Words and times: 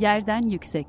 Yerden 0.00 0.42
Yüksek 0.42 0.86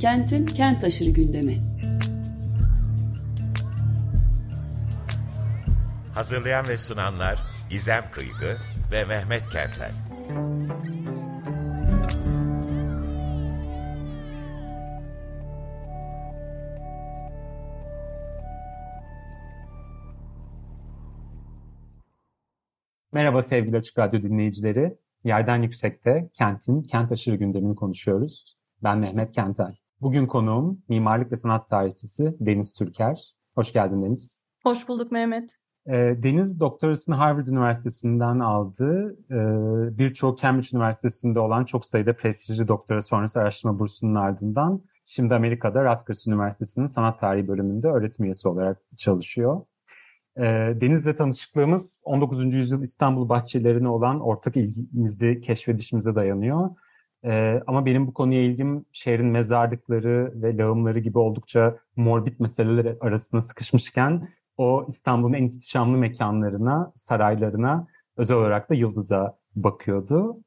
Kentin 0.00 0.46
kent 0.46 0.84
aşırı 0.84 1.10
gündemi. 1.10 1.62
Hazırlayan 6.14 6.68
ve 6.68 6.76
sunanlar 6.76 7.42
Gizem 7.70 8.04
Kıygı 8.12 8.56
ve 8.92 9.04
Mehmet 9.04 9.48
Kentler. 9.48 9.90
Merhaba 23.14 23.42
sevgili 23.42 23.76
Açık 23.76 23.98
Radyo 23.98 24.22
dinleyicileri. 24.22 24.98
Yerden 25.24 25.62
Yüksek'te 25.62 26.30
kentin 26.32 26.82
kent 26.82 27.12
aşırı 27.12 27.36
gündemini 27.36 27.74
konuşuyoruz. 27.74 28.58
Ben 28.82 28.98
Mehmet 28.98 29.32
Kentel. 29.32 29.76
Bugün 30.00 30.26
konuğum 30.26 30.82
mimarlık 30.88 31.32
ve 31.32 31.36
sanat 31.36 31.68
tarihçisi 31.68 32.36
Deniz 32.40 32.74
Türker. 32.74 33.34
Hoş 33.54 33.72
geldin 33.72 34.02
Deniz. 34.02 34.44
Hoş 34.62 34.88
bulduk 34.88 35.12
Mehmet. 35.12 35.56
Ee, 35.86 35.92
Deniz 35.92 36.60
doktorasını 36.60 37.14
Harvard 37.14 37.46
Üniversitesi'nden 37.46 38.38
aldı. 38.38 39.16
Ee, 39.30 39.98
birçok 39.98 40.38
Cambridge 40.38 40.68
Üniversitesi'nde 40.76 41.40
olan 41.40 41.64
çok 41.64 41.84
sayıda 41.84 42.16
prestijli 42.16 42.68
doktora 42.68 43.00
sonrası 43.00 43.40
araştırma 43.40 43.78
bursunun 43.78 44.14
ardından 44.14 44.82
şimdi 45.04 45.34
Amerika'da 45.34 45.84
Rutgers 45.84 46.26
Üniversitesi'nin 46.26 46.86
sanat 46.86 47.20
tarihi 47.20 47.48
bölümünde 47.48 47.88
öğretim 47.88 48.24
üyesi 48.24 48.48
olarak 48.48 48.78
çalışıyor. 48.96 49.60
Ee, 50.38 50.42
Deniz'le 50.80 51.16
tanışıklığımız 51.16 52.02
19. 52.04 52.54
yüzyıl 52.54 52.82
İstanbul 52.82 53.28
bahçelerine 53.28 53.88
olan 53.88 54.20
ortak 54.20 54.56
ilgimizi 54.56 55.40
keşfedişimize 55.40 56.14
dayanıyor. 56.14 56.70
Ee, 57.24 57.62
ama 57.66 57.86
benim 57.86 58.06
bu 58.06 58.14
konuya 58.14 58.42
ilgim 58.42 58.84
şehrin 58.92 59.26
mezarlıkları 59.26 60.32
ve 60.42 60.56
lağımları 60.56 60.98
gibi 60.98 61.18
oldukça 61.18 61.76
morbid 61.96 62.40
meseleler 62.40 62.96
arasında 63.00 63.40
sıkışmışken 63.40 64.28
o 64.56 64.84
İstanbul'un 64.88 65.32
en 65.32 65.44
ihtişamlı 65.44 65.98
mekanlarına, 65.98 66.92
saraylarına, 66.94 67.86
özel 68.16 68.36
olarak 68.36 68.70
da 68.70 68.74
Yıldız'a 68.74 69.38
bakıyordu. 69.56 70.40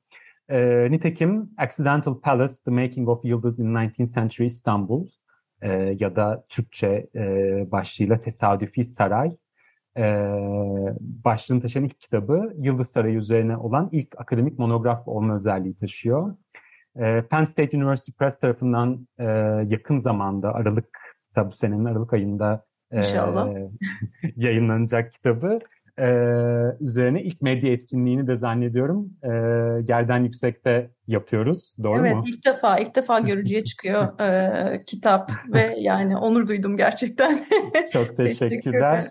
Ee, 0.50 0.92
nitekim 0.92 1.50
Accidental 1.58 2.22
Palace, 2.22 2.54
The 2.66 2.72
Making 2.72 3.10
of 3.10 3.26
Yıldız 3.26 3.60
in 3.60 3.66
19th 3.66 4.14
Century 4.14 4.46
Istanbul 4.46 5.08
e, 5.62 5.96
ya 6.00 6.16
da 6.16 6.46
Türkçe 6.50 7.08
e, 7.16 7.22
başlığıyla 7.72 8.20
Tesadüfi 8.20 8.84
Saray 8.84 9.38
e, 9.98 10.04
başlığını 11.00 11.62
taşıyan 11.62 11.86
ilk 11.86 12.00
kitabı 12.00 12.54
Yıldız 12.58 12.90
Sarayı 12.90 13.16
üzerine 13.16 13.58
olan 13.58 13.90
ilk 13.92 14.22
akademik 14.22 14.60
monograf 14.60 15.08
olma 15.08 15.36
özelliği 15.36 15.76
taşıyor. 15.76 16.36
E, 17.00 17.22
Penn 17.22 17.44
State 17.44 17.78
University 17.78 18.12
Press 18.12 18.40
tarafından 18.40 19.08
e, 19.20 19.26
yakın 19.68 19.98
zamanda 19.98 20.54
Aralık'ta 20.54 21.48
bu 21.48 21.52
senenin 21.52 21.86
Aralık 21.86 22.14
ayında 22.14 22.66
e, 22.92 23.02
yayınlanacak 24.36 25.12
kitabı 25.12 25.60
e, 26.00 26.08
üzerine 26.80 27.24
ilk 27.24 27.42
medya 27.42 27.72
etkinliğini 27.72 28.28
de 28.28 28.36
zannediyorum 28.36 29.10
e, 29.24 29.30
Gerden 29.82 30.24
Yüksek'te 30.24 30.90
yapıyoruz. 31.08 31.76
Doğru 31.84 32.00
evet, 32.00 32.16
mu? 32.16 32.22
Evet 32.26 32.36
ilk 32.36 32.46
defa 32.46 32.78
ilk 32.78 32.96
defa 32.96 33.20
görücüye 33.20 33.64
çıkıyor 33.64 34.20
e, 34.74 34.84
kitap 34.86 35.32
ve 35.54 35.76
yani 35.80 36.18
onur 36.18 36.48
duydum 36.48 36.78
gerçekten. 36.78 37.46
Çok 37.94 38.18
teşekkürler 38.18 39.06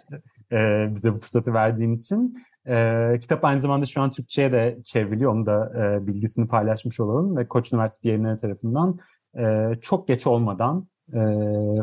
e, 0.53 0.87
bize 0.95 1.15
bu 1.15 1.19
fırsatı 1.19 1.55
verdiğin 1.55 1.97
için. 1.97 2.39
E, 2.67 3.19
kitap 3.21 3.45
aynı 3.45 3.61
zamanda 3.61 3.87
şu 3.87 4.01
an 4.01 4.11
Türkçe'ye 4.11 4.53
de 4.53 4.79
çevriliyor. 4.85 5.33
Onu 5.33 5.47
da 5.47 5.73
e, 5.77 6.07
bilgisini 6.07 6.49
paylaşmış 6.49 7.01
olalım 7.01 7.37
ve 7.37 7.49
Koç 7.49 7.73
Üniversitesi 7.73 8.09
yayınları 8.09 8.39
tarafından 8.39 8.99
e, 9.39 9.71
çok 9.81 10.09
geç 10.09 10.27
olmadan 10.27 10.89
e, 11.13 11.19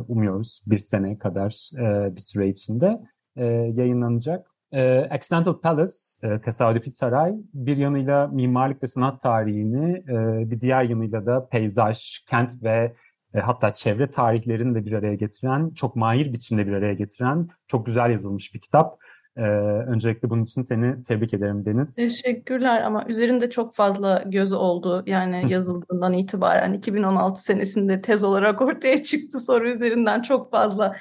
umuyoruz 0.08 0.62
bir 0.68 0.80
sene 0.80 1.18
kadar 1.18 1.70
e, 1.78 2.16
bir 2.16 2.22
süre 2.22 2.50
içinde 2.50 3.00
e, 3.36 3.46
yayınlanacak. 3.46 4.48
E, 4.72 5.08
Accidental 5.12 5.60
Palace, 5.60 5.94
e, 6.24 6.42
Tesadüfi 6.42 6.90
Saray, 6.90 7.34
bir 7.54 7.78
yanıyla 7.78 8.28
mimarlık 8.28 8.84
ve 8.84 8.88
sanat 8.88 9.22
tarihini, 9.22 9.98
e, 9.98 10.50
bir 10.52 10.62
diğer 10.62 10.84
yanıyla 10.84 11.26
da 11.26 11.48
peyzaj, 11.48 12.20
kent 12.30 12.64
ve 12.64 12.94
e, 13.34 13.40
hatta 13.40 13.74
çevre 13.74 14.12
tarihlerini 14.12 14.76
de 14.76 14.86
bir 14.86 14.94
araya 14.94 15.16
getiren, 15.16 15.70
çok 15.70 15.96
mahir 15.96 16.34
biçimde 16.34 16.68
bir 16.68 16.74
araya 16.74 16.94
getiren, 16.94 17.48
çok 17.68 17.86
güzel 17.86 18.12
yazılmış 18.12 18.54
bir 18.54 18.60
kitap. 18.60 18.98
Ee, 19.38 19.42
öncelikle 19.88 20.30
bunun 20.30 20.44
için 20.44 20.62
seni 20.62 21.04
tebrik 21.04 21.34
ederim 21.34 21.66
Deniz. 21.66 21.96
Teşekkürler 21.96 22.82
ama 22.82 23.06
üzerinde 23.08 23.50
çok 23.50 23.76
fazla 23.76 24.24
gözü 24.26 24.56
oldu. 24.56 25.04
Yani 25.06 25.52
yazıldığından 25.52 26.14
itibaren 26.14 26.74
2016 26.74 27.44
senesinde 27.44 28.02
tez 28.02 28.24
olarak 28.24 28.62
ortaya 28.62 29.04
çıktı 29.04 29.40
soru 29.40 29.70
üzerinden 29.70 30.22
çok 30.22 30.52
fazla 30.52 30.96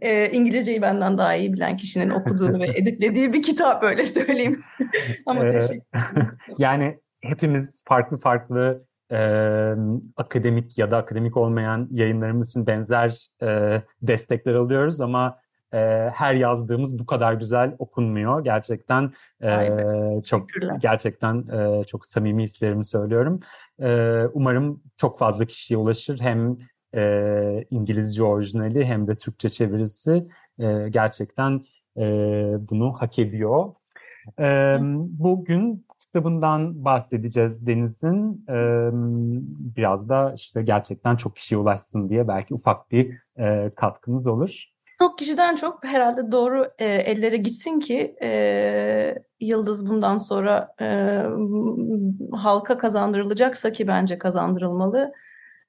e, 0.00 0.30
İngilizceyi 0.30 0.82
benden 0.82 1.18
daha 1.18 1.34
iyi 1.34 1.52
bilen 1.52 1.76
kişinin 1.76 2.10
okuduğunu 2.10 2.60
ve 2.60 2.66
editlediği 2.76 3.32
bir 3.32 3.42
kitap 3.42 3.82
öyle 3.82 4.06
söyleyeyim. 4.06 4.62
ama 5.26 5.46
ee, 5.46 5.50
teşekkür 5.50 5.82
Yani 6.58 6.98
hepimiz 7.20 7.82
farklı 7.86 8.18
farklı 8.18 8.87
e, 9.12 9.74
akademik 10.16 10.78
ya 10.78 10.90
da 10.90 10.96
akademik 10.96 11.36
olmayan 11.36 11.88
yayınlarımız 11.90 12.48
için 12.48 12.66
benzer 12.66 13.26
e, 13.42 13.82
destekler 14.02 14.54
alıyoruz 14.54 15.00
ama 15.00 15.38
e, 15.72 15.78
her 16.14 16.34
yazdığımız 16.34 16.98
bu 16.98 17.06
kadar 17.06 17.32
güzel 17.32 17.76
okunmuyor. 17.78 18.44
Gerçekten 18.44 19.12
e, 19.42 20.22
çok 20.24 20.46
gerçekten 20.80 21.48
e, 21.48 21.84
çok 21.84 22.06
samimi 22.06 22.42
hislerimi 22.42 22.84
söylüyorum. 22.84 23.40
E, 23.82 24.22
umarım 24.32 24.82
çok 24.96 25.18
fazla 25.18 25.44
kişiye 25.44 25.78
ulaşır. 25.78 26.20
Hem 26.20 26.56
e, 26.94 27.64
İngilizce 27.70 28.22
orijinali 28.22 28.84
hem 28.84 29.06
de 29.06 29.16
Türkçe 29.16 29.48
çevirisi 29.48 30.28
e, 30.58 30.88
gerçekten 30.88 31.62
e, 31.96 32.02
bunu 32.60 32.92
hak 32.92 33.18
ediyor. 33.18 33.72
E, 34.40 34.76
bugün 35.18 35.86
kitabından 35.98 36.84
bahsedeceğiz 36.84 37.66
Deniz'in. 37.66 38.44
E, 38.48 38.90
biraz 39.76 40.08
da 40.08 40.32
işte 40.36 40.62
gerçekten 40.62 41.16
çok 41.16 41.36
kişiye 41.36 41.58
ulaşsın 41.58 42.08
diye 42.08 42.28
belki 42.28 42.54
ufak 42.54 42.90
bir 42.90 43.14
e, 43.38 43.70
katkımız 43.76 44.26
olur. 44.26 44.64
Çok 44.98 45.18
kişiden 45.18 45.56
çok 45.56 45.84
herhalde 45.84 46.32
doğru 46.32 46.70
e, 46.78 46.84
ellere 46.86 47.36
gitsin 47.36 47.80
ki 47.80 48.16
e, 48.22 49.14
Yıldız 49.40 49.88
bundan 49.88 50.18
sonra 50.18 50.74
e, 50.80 50.86
halka 52.36 52.78
kazandırılacaksa 52.78 53.72
ki 53.72 53.88
bence 53.88 54.18
kazandırılmalı. 54.18 55.12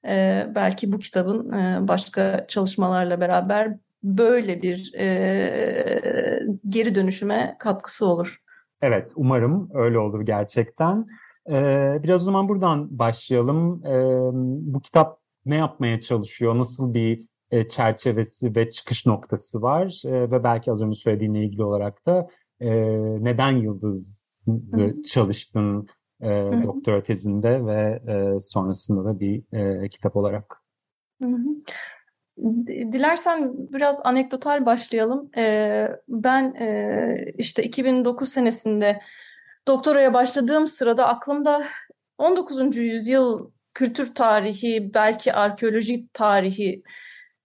E, 0.06 0.46
belki 0.54 0.92
bu 0.92 0.98
kitabın 0.98 1.52
e, 1.52 1.88
başka 1.88 2.46
çalışmalarla 2.48 3.20
beraber 3.20 3.76
böyle 4.02 4.62
bir 4.62 4.94
e, 4.94 6.42
geri 6.68 6.94
dönüşüme 6.94 7.56
katkısı 7.58 8.06
olur. 8.06 8.42
Evet, 8.82 9.12
umarım 9.16 9.70
öyle 9.74 9.98
olur 9.98 10.20
gerçekten. 10.20 11.06
Ee, 11.50 11.98
biraz 12.02 12.22
o 12.22 12.24
zaman 12.24 12.48
buradan 12.48 12.98
başlayalım. 12.98 13.86
Ee, 13.86 14.30
bu 14.72 14.80
kitap 14.80 15.20
ne 15.46 15.56
yapmaya 15.56 16.00
çalışıyor? 16.00 16.58
Nasıl 16.58 16.94
bir 16.94 17.26
e, 17.50 17.68
çerçevesi 17.68 18.56
ve 18.56 18.70
çıkış 18.70 19.06
noktası 19.06 19.62
var? 19.62 20.02
E, 20.06 20.30
ve 20.30 20.44
belki 20.44 20.72
az 20.72 20.82
önce 20.82 21.00
söylediğinle 21.00 21.44
ilgili 21.44 21.64
olarak 21.64 22.06
da 22.06 22.28
e, 22.60 22.70
neden 23.24 23.56
Yıldız'ı 23.56 25.02
çalıştın 25.02 25.86
e, 26.20 26.28
doktora 26.64 27.02
tezinde 27.02 27.66
ve 27.66 28.02
e, 28.08 28.40
sonrasında 28.40 29.04
da 29.04 29.20
bir 29.20 29.42
e, 29.52 29.88
kitap 29.88 30.16
olarak? 30.16 30.62
Hı 31.22 31.28
hı. 31.28 31.48
Dilersen 32.66 33.52
biraz 33.54 34.00
anekdotal 34.04 34.66
başlayalım. 34.66 35.30
Ee, 35.36 35.88
ben 36.08 36.54
e, 36.54 37.32
işte 37.38 37.62
2009 37.62 38.28
senesinde 38.28 39.00
doktoraya 39.68 40.14
başladığım 40.14 40.66
sırada 40.66 41.08
aklımda 41.08 41.66
19. 42.18 42.76
yüzyıl 42.76 43.50
kültür 43.74 44.14
tarihi, 44.14 44.94
belki 44.94 45.32
arkeoloji 45.32 46.08
tarihi, 46.12 46.82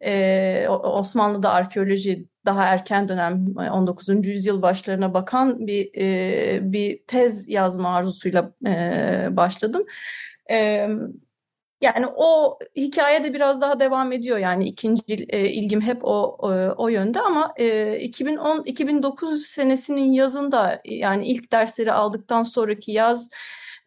e, 0.02 0.68
Osmanlı'da 0.69 1.52
arkeoloji 1.52 2.28
daha 2.46 2.64
erken 2.64 3.08
dönem 3.08 3.46
19. 3.58 4.10
yüzyıl 4.28 4.62
başlarına 4.62 5.14
bakan 5.14 5.68
bir 5.68 5.90
e, 5.98 6.60
bir 6.74 7.04
tez 7.08 7.50
yazma 7.50 7.96
arzusuyla 7.96 8.52
başladım. 9.38 9.86
Yani 11.81 12.06
o 12.16 12.60
hikaye 12.75 13.24
de 13.24 13.33
biraz 13.33 13.62
daha 13.62 13.80
devam 13.80 14.12
ediyor. 14.12 14.38
Yani 14.38 14.68
ikinci 14.68 15.25
e, 15.30 15.50
ilgim 15.50 15.81
hep 15.81 16.06
o 16.06 16.36
o, 16.39 16.50
o 16.77 16.88
yönde 16.88 17.22
ama 17.22 17.54
e, 17.57 18.00
2010 18.00 18.63
2009 18.66 19.45
senesinin 19.45 20.12
yazında 20.12 20.81
yani 20.86 21.27
ilk 21.27 21.51
dersleri 21.51 21.92
aldıktan 21.92 22.44
sonraki 22.44 22.92
yaz 22.92 23.30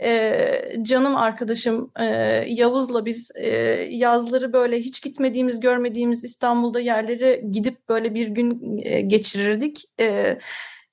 e, 0.03 0.83
canım 0.83 1.17
arkadaşım 1.17 1.91
e, 2.01 2.05
Yavuz'la 2.49 3.07
biz 3.07 3.31
e, 3.37 3.49
yazları 3.91 4.53
böyle 4.53 4.79
hiç 4.79 5.03
gitmediğimiz, 5.03 5.61
görmediğimiz 5.61 6.25
İstanbul'da 6.25 6.81
yerlere 6.81 7.43
gidip 7.51 7.89
böyle 7.89 8.15
bir 8.15 8.29
gün 8.29 8.79
e, 8.83 9.01
geçirirdik. 9.01 9.85
E, 10.01 10.39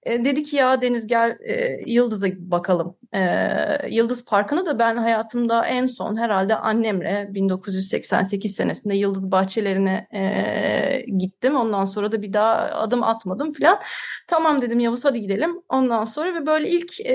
E, 0.05 0.25
dedi 0.25 0.43
ki 0.43 0.55
ya 0.55 0.81
Deniz 0.81 1.07
gel 1.07 1.37
e, 1.41 1.81
Yıldız'a 1.91 2.27
bakalım. 2.37 2.97
E, 3.13 3.21
Yıldız 3.89 4.25
Parkı'nı 4.25 4.65
da 4.65 4.79
ben 4.79 4.97
hayatımda 4.97 5.65
en 5.65 5.87
son 5.87 6.17
herhalde 6.17 6.55
annemle 6.55 7.27
1988 7.29 8.55
senesinde 8.55 8.95
Yıldız 8.95 9.31
bahçelerine 9.31 10.07
e, 10.13 11.05
gittim. 11.17 11.55
Ondan 11.55 11.85
sonra 11.85 12.11
da 12.11 12.21
bir 12.21 12.33
daha 12.33 12.55
adım 12.55 13.03
atmadım 13.03 13.53
falan. 13.53 13.79
Tamam 14.27 14.61
dedim 14.61 14.79
Yavuz 14.79 15.05
hadi 15.05 15.21
gidelim. 15.21 15.61
Ondan 15.69 16.05
sonra 16.05 16.35
ve 16.35 16.45
böyle 16.45 16.69
ilk 16.69 16.99
e, 16.99 17.13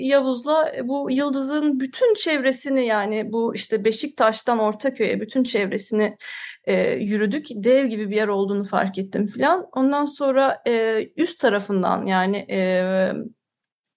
Yavuz'la 0.00 0.72
bu 0.84 1.10
Yıldız'ın 1.10 1.80
bütün 1.80 2.14
çevresini 2.14 2.86
yani 2.86 3.32
bu 3.32 3.54
işte 3.54 3.84
Beşiktaş'tan 3.84 4.58
Ortaköy'e 4.58 5.20
bütün 5.20 5.42
çevresini 5.44 6.16
e, 6.66 6.92
yürüdük. 6.92 7.46
Dev 7.50 7.86
gibi 7.86 8.10
bir 8.10 8.16
yer 8.16 8.28
olduğunu 8.28 8.64
fark 8.64 8.98
ettim 8.98 9.26
filan. 9.26 9.66
Ondan 9.72 10.04
sonra 10.04 10.62
e, 10.68 11.04
üst 11.16 11.40
tarafından 11.40 12.06
yani 12.06 12.46
e, 12.50 12.58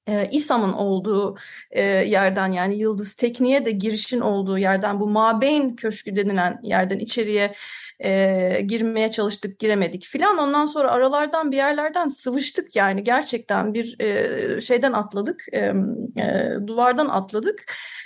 e, 0.08 0.30
İSAM'ın 0.32 0.74
olduğu 0.74 1.38
e, 1.72 1.82
yerden 1.84 2.52
yani 2.52 2.76
Yıldız 2.78 3.16
Tekniğe 3.16 3.66
de 3.66 3.72
girişin 3.72 4.22
olduğu 4.22 4.58
yerden 4.58 5.00
bu 5.00 5.08
Mabeyn 5.08 5.76
Köşkü 5.76 6.16
denilen 6.16 6.60
yerden 6.64 7.00
içeriye 7.00 7.54
e, 8.00 8.62
girmeye 8.62 9.12
çalıştık 9.12 9.60
giremedik 9.60 10.06
filan. 10.06 10.38
Ondan 10.38 10.66
sonra 10.66 10.92
aralardan 10.92 11.52
bir 11.52 11.58
yerlerden 11.58 12.08
sıvıştık 12.08 12.76
yani 12.76 13.04
gerçekten 13.04 13.74
bir 13.74 14.00
e, 14.00 14.62
şeyden 14.62 14.94
atladık 14.94 15.46
e, 15.54 15.74
e, 16.18 16.50
duvardan 16.68 17.08
atladık. 17.08 17.66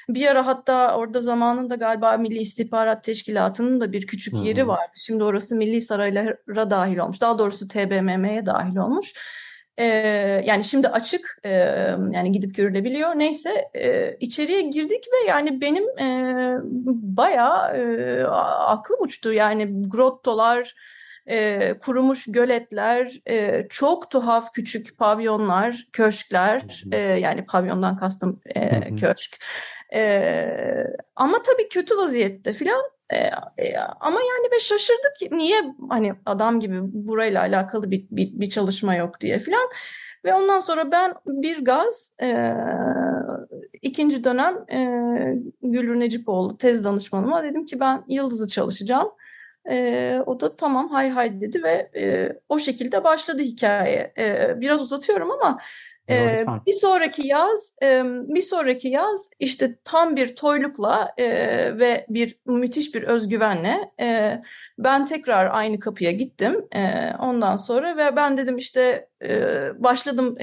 Bir 0.10 0.28
ara 0.28 0.46
hatta 0.46 0.98
orada 0.98 1.22
zamanında 1.22 1.76
galiba 1.76 2.18
Milli 2.18 2.40
İstihbarat 2.40 3.04
Teşkilatı'nın 3.04 3.82
da 3.82 3.92
bir 3.92 4.08
küçük 4.08 4.34
yeri 4.44 4.68
vardı. 4.68 4.92
Şimdi 4.96 5.24
orası 5.24 5.56
Milli 5.56 5.82
Saraylara 5.82 6.72
dahil 6.72 6.98
olmuş. 6.98 7.22
Daha 7.22 7.40
doğrusu 7.40 7.68
TBMM'ye 7.68 8.46
dahil 8.46 8.78
olmuş. 8.78 9.14
Ee, 9.78 9.86
yani 10.46 10.64
şimdi 10.64 10.88
açık 10.88 11.40
e, 11.44 11.50
yani 12.12 12.32
gidip 12.32 12.56
görülebiliyor. 12.56 13.10
Neyse 13.16 13.70
e, 13.74 14.16
içeriye 14.20 14.62
girdik 14.62 15.06
ve 15.14 15.30
yani 15.30 15.62
benim 15.62 16.00
e, 16.00 16.58
bayağı 17.18 17.78
e, 17.78 18.24
aklım 18.24 19.02
uçtu. 19.02 19.34
Yani 19.34 19.90
grottolar, 19.90 20.76
e, 21.28 21.74
kurumuş 21.80 22.26
göletler, 22.28 23.22
e, 23.30 23.68
çok 23.70 24.12
tuhaf 24.12 24.54
küçük 24.54 24.98
pavyonlar, 24.98 25.88
köşkler. 25.94 26.84
E, 26.92 26.98
yani 26.98 27.46
pavyondan 27.46 27.96
kastım 27.96 28.42
e, 28.56 28.96
köşk. 28.96 29.38
E, 29.94 30.84
ama 31.16 31.42
tabii 31.42 31.70
kötü 31.70 31.98
vaziyette 31.98 32.54
filan. 32.54 32.82
E, 33.12 33.18
e, 33.58 33.78
ama 34.00 34.20
yani 34.20 34.52
ve 34.56 34.60
şaşırdık 34.60 35.16
ki 35.20 35.30
niye 35.32 35.64
hani 35.90 36.14
adam 36.26 36.60
gibi 36.60 36.80
burayla 36.82 37.42
alakalı 37.42 37.92
bir, 37.92 38.08
bir, 38.12 38.32
bir 38.40 38.50
çalışma 38.50 38.96
yok 38.96 39.22
diye 39.22 39.40
filan. 39.40 39.70
Ve 40.26 40.34
ondan 40.34 40.60
sonra 40.60 40.92
ben 40.92 41.14
bir 41.26 41.66
gaz 41.66 42.16
e, 42.22 42.54
ikinci 43.82 44.24
dönem 44.24 44.56
e, 44.72 44.80
Gülür 45.64 46.00
Necipoğlu 46.00 46.58
tez 46.58 46.86
danışmanıma 46.86 47.44
dedim 47.44 47.66
ki 47.66 47.80
ben 47.80 48.04
Yıldız'ı 48.08 48.48
çalışacağım. 48.48 49.12
E, 49.70 50.20
o 50.26 50.40
da 50.40 50.56
tamam 50.56 50.90
hay 50.90 51.10
hay 51.10 51.42
dedi 51.42 51.64
ve 51.64 51.92
e, 51.96 52.34
o 52.50 52.60
şekilde 52.60 53.04
başladı 53.04 53.42
hikaye. 53.42 54.14
E, 54.18 54.56
biraz 54.62 54.82
uzatıyorum 54.82 55.32
ama 55.32 55.60
ee, 56.10 56.46
bir 56.68 56.74
sonraki 56.74 57.28
yaz, 57.28 57.76
bir 58.28 58.42
sonraki 58.42 58.88
yaz 58.88 59.30
işte 59.40 59.78
tam 59.84 60.16
bir 60.16 60.36
toylukla 60.36 61.14
e, 61.18 61.28
ve 61.80 62.06
bir 62.10 62.40
müthiş 62.46 62.96
bir 62.96 63.04
özgüvenle 63.04 63.92
e, 64.02 64.42
ben 64.78 65.06
tekrar 65.06 65.50
aynı 65.52 65.80
kapıya 65.80 66.12
gittim. 66.12 66.66
E, 66.72 67.14
ondan 67.20 67.56
sonra 67.56 67.98
ve 67.98 68.16
ben 68.16 68.38
dedim 68.38 68.58
işte 68.58 69.08
başladım 69.78 70.38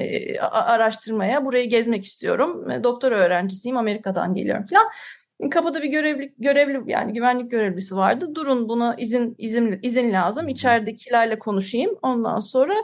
araştırmaya. 0.50 1.44
Burayı 1.44 1.68
gezmek 1.68 2.04
istiyorum. 2.04 2.70
E, 2.70 2.84
doktora 2.84 3.14
öğrencisiyim, 3.14 3.76
Amerika'dan 3.76 4.34
geliyorum 4.34 4.64
falan. 4.66 4.86
Kapıda 5.50 5.82
bir 5.82 5.88
görevli 5.88 6.34
görevli 6.38 6.92
yani 6.92 7.12
güvenlik 7.12 7.50
görevlisi 7.50 7.96
vardı. 7.96 8.34
Durun 8.34 8.68
buna 8.68 8.94
izin 8.94 9.34
izin 9.38 9.78
izin 9.82 10.12
lazım. 10.12 10.48
İçeridekilerle 10.48 11.38
konuşayım. 11.38 11.98
Ondan 12.02 12.40
sonra 12.40 12.74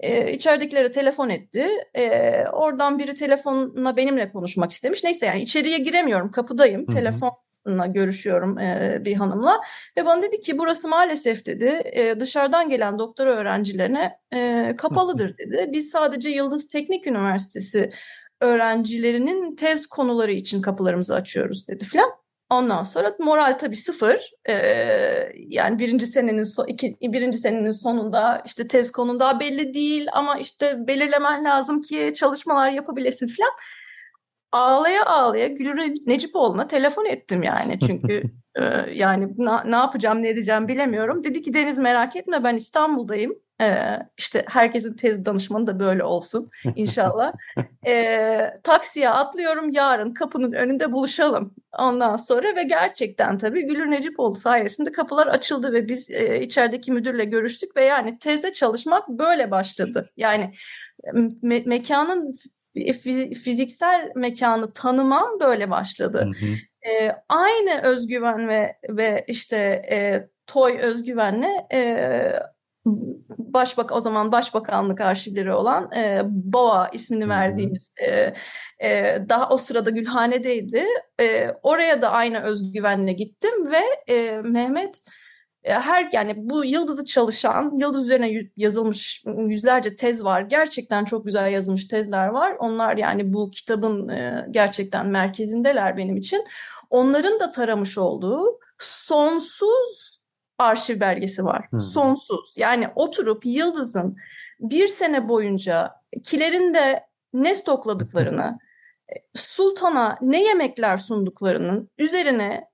e, 0.00 0.32
içeridekilere 0.32 0.90
telefon 0.90 1.28
etti. 1.28 1.68
E, 1.94 2.44
oradan 2.52 2.98
biri 2.98 3.14
telefonla 3.14 3.96
benimle 3.96 4.32
konuşmak 4.32 4.72
istemiş. 4.72 5.04
Neyse 5.04 5.26
yani 5.26 5.42
içeriye 5.42 5.78
giremiyorum. 5.78 6.30
Kapıdayım. 6.30 6.82
Hı-hı. 6.82 6.96
Telefonla 6.96 7.86
görüşüyorum 7.86 8.58
e, 8.58 8.98
bir 9.04 9.14
hanımla. 9.14 9.60
Ve 9.96 10.06
bana 10.06 10.22
dedi 10.22 10.40
ki 10.40 10.58
burası 10.58 10.88
maalesef 10.88 11.46
dedi 11.46 11.82
e, 11.92 12.20
dışarıdan 12.20 12.68
gelen 12.68 12.98
doktora 12.98 13.30
öğrencilerine 13.30 14.18
e, 14.34 14.74
kapalıdır 14.78 15.38
dedi. 15.38 15.68
Biz 15.72 15.90
sadece 15.90 16.28
Yıldız 16.28 16.68
Teknik 16.68 17.06
Üniversitesi 17.06 17.92
öğrencilerinin 18.40 19.56
tez 19.56 19.86
konuları 19.86 20.32
için 20.32 20.62
kapılarımızı 20.62 21.14
açıyoruz 21.14 21.68
dedi 21.68 21.84
filan. 21.84 22.19
Ondan 22.50 22.82
sonra 22.82 23.16
moral 23.18 23.58
tabii 23.58 23.76
sıfır. 23.76 24.30
Ee, 24.48 25.32
yani 25.36 25.78
birinci 25.78 26.06
senenin 26.06 26.44
so 26.44 26.64
iki, 26.66 26.96
birinci 27.02 27.38
senenin 27.38 27.70
sonunda 27.70 28.42
işte 28.46 28.68
tez 28.68 28.92
konun 28.92 29.20
daha 29.20 29.40
belli 29.40 29.74
değil 29.74 30.06
ama 30.12 30.38
işte 30.38 30.86
belirlemen 30.86 31.44
lazım 31.44 31.80
ki 31.80 32.12
çalışmalar 32.16 32.70
yapabilesin 32.70 33.28
falan. 33.28 33.52
Ağlaya 34.52 35.06
ağlaya 35.06 35.48
Gülür 35.48 35.76
Necipoğlu'na 36.06 36.66
telefon 36.66 37.04
ettim 37.04 37.42
yani 37.42 37.78
çünkü 37.86 38.22
e, 38.54 38.64
yani 38.92 39.28
na, 39.38 39.64
ne 39.64 39.76
yapacağım 39.76 40.22
ne 40.22 40.28
edeceğim 40.28 40.68
bilemiyorum. 40.68 41.24
Dedi 41.24 41.42
ki 41.42 41.54
Deniz 41.54 41.78
merak 41.78 42.16
etme 42.16 42.44
ben 42.44 42.56
İstanbul'dayım. 42.56 43.34
Ee, 43.60 43.98
işte 44.18 44.44
herkesin 44.48 44.94
tez 44.94 45.24
danışmanı 45.24 45.66
da 45.66 45.78
böyle 45.78 46.04
olsun 46.04 46.50
inşallah. 46.76 47.32
ee, 47.86 48.50
taksiye 48.62 49.10
atlıyorum 49.10 49.70
yarın 49.70 50.14
kapının 50.14 50.52
önünde 50.52 50.92
buluşalım 50.92 51.54
ondan 51.78 52.16
sonra 52.16 52.56
ve 52.56 52.62
gerçekten 52.62 53.38
tabii 53.38 53.66
Gülür 53.66 53.90
Necipoğlu 53.90 54.34
sayesinde 54.34 54.92
kapılar 54.92 55.26
açıldı 55.26 55.72
ve 55.72 55.88
biz 55.88 56.10
e, 56.10 56.40
içerideki 56.40 56.92
müdürle 56.92 57.24
görüştük 57.24 57.76
ve 57.76 57.84
yani 57.84 58.18
tezde 58.18 58.52
çalışmak 58.52 59.08
böyle 59.08 59.50
başladı. 59.50 60.10
Yani 60.16 60.54
me- 61.42 61.68
mekanın 61.68 62.36
fiziksel 63.44 64.12
mekanı 64.14 64.72
tanımam 64.72 65.40
böyle 65.40 65.70
başladı. 65.70 66.30
Hı 66.40 66.46
hı. 66.46 66.52
E, 66.90 67.16
aynı 67.28 67.82
özgüven 67.82 68.48
ve 68.48 68.76
ve 68.88 69.24
işte 69.28 69.56
e, 69.90 70.28
toy 70.46 70.78
özgüvenle 70.78 71.66
e, 71.72 71.80
başbak 73.38 73.92
o 73.92 74.00
zaman 74.00 74.32
başbakanlık 74.32 75.00
arşivleri 75.00 75.52
olan 75.52 75.92
e, 75.96 76.22
BOA 76.24 76.88
ismini 76.88 77.28
verdiğimiz 77.28 77.94
e, 78.00 78.34
e, 78.88 79.18
daha 79.28 79.48
o 79.48 79.58
sırada 79.58 79.90
Gülhane'deydi. 79.90 80.86
E, 81.20 81.50
oraya 81.62 82.02
da 82.02 82.10
aynı 82.10 82.40
özgüvenle 82.40 83.12
gittim 83.12 83.70
ve 83.70 84.12
e, 84.14 84.36
Mehmet 84.36 84.96
e, 84.96 85.00
her 85.62 86.08
yani 86.12 86.34
bu 86.36 86.64
yıldızı 86.64 87.04
çalışan, 87.04 87.78
yıldız 87.78 88.04
üzerine 88.04 88.50
yazılmış 88.56 89.24
yüzlerce 89.26 89.96
tez 89.96 90.24
var. 90.24 90.40
Gerçekten 90.40 91.04
çok 91.04 91.24
güzel 91.24 91.52
yazılmış 91.52 91.84
tezler 91.88 92.26
var. 92.26 92.56
Onlar 92.58 92.96
yani 92.96 93.32
bu 93.32 93.50
kitabın 93.50 94.08
e, 94.08 94.46
gerçekten 94.50 95.06
merkezindeler 95.06 95.96
benim 95.96 96.16
için. 96.16 96.44
Onların 96.90 97.40
da 97.40 97.50
taramış 97.50 97.98
olduğu 97.98 98.58
sonsuz 98.78 100.20
arşiv 100.58 101.00
belgesi 101.00 101.44
var. 101.44 101.66
Hmm. 101.70 101.80
Sonsuz. 101.80 102.52
Yani 102.56 102.88
oturup 102.94 103.46
Yıldız'ın 103.46 104.16
bir 104.60 104.88
sene 104.88 105.28
boyunca 105.28 105.94
kilerinde 106.24 107.04
ne 107.32 107.54
stokladıklarını, 107.54 108.58
sultana 109.34 110.18
ne 110.20 110.42
yemekler 110.42 110.96
sunduklarının 110.96 111.90
üzerine 111.98 112.69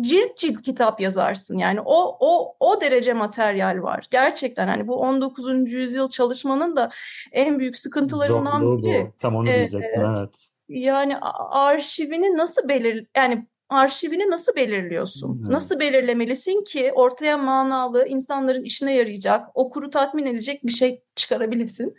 cilt 0.00 0.36
cilt 0.36 0.62
kitap 0.62 1.00
yazarsın. 1.00 1.58
Yani 1.58 1.80
o 1.84 2.16
o 2.20 2.56
o 2.60 2.80
derece 2.80 3.12
materyal 3.12 3.82
var. 3.82 4.06
Gerçekten 4.10 4.68
hani 4.68 4.88
bu 4.88 4.96
19. 4.96 5.72
yüzyıl 5.72 6.08
çalışmanın 6.08 6.76
da 6.76 6.90
en 7.32 7.58
büyük 7.58 7.76
sıkıntılarından 7.76 8.60
Zorluğu 8.60 8.82
biri. 8.82 9.06
Bu. 9.06 9.18
Tam 9.18 9.36
onu 9.36 9.48
ee, 9.48 9.54
diyecektim 9.54 10.04
evet. 10.04 10.50
Yani 10.68 11.16
arşivini 11.50 12.36
nasıl 12.36 12.68
belir 12.68 13.06
yani 13.16 13.46
arşivini 13.68 14.30
nasıl 14.30 14.56
belirliyorsun? 14.56 15.38
Hmm. 15.38 15.52
Nasıl 15.52 15.80
belirlemelisin 15.80 16.64
ki 16.64 16.92
ortaya 16.94 17.38
manalı, 17.38 18.06
insanların 18.08 18.64
işine 18.64 18.94
yarayacak, 18.94 19.48
okuru 19.54 19.90
tatmin 19.90 20.26
edecek 20.26 20.66
bir 20.66 20.72
şey 20.72 21.02
çıkarabilirsin? 21.16 21.96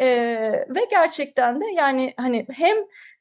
Ee, 0.00 0.66
ve 0.68 0.80
gerçekten 0.90 1.60
de 1.60 1.64
yani 1.76 2.14
hani 2.16 2.46
hem 2.50 2.76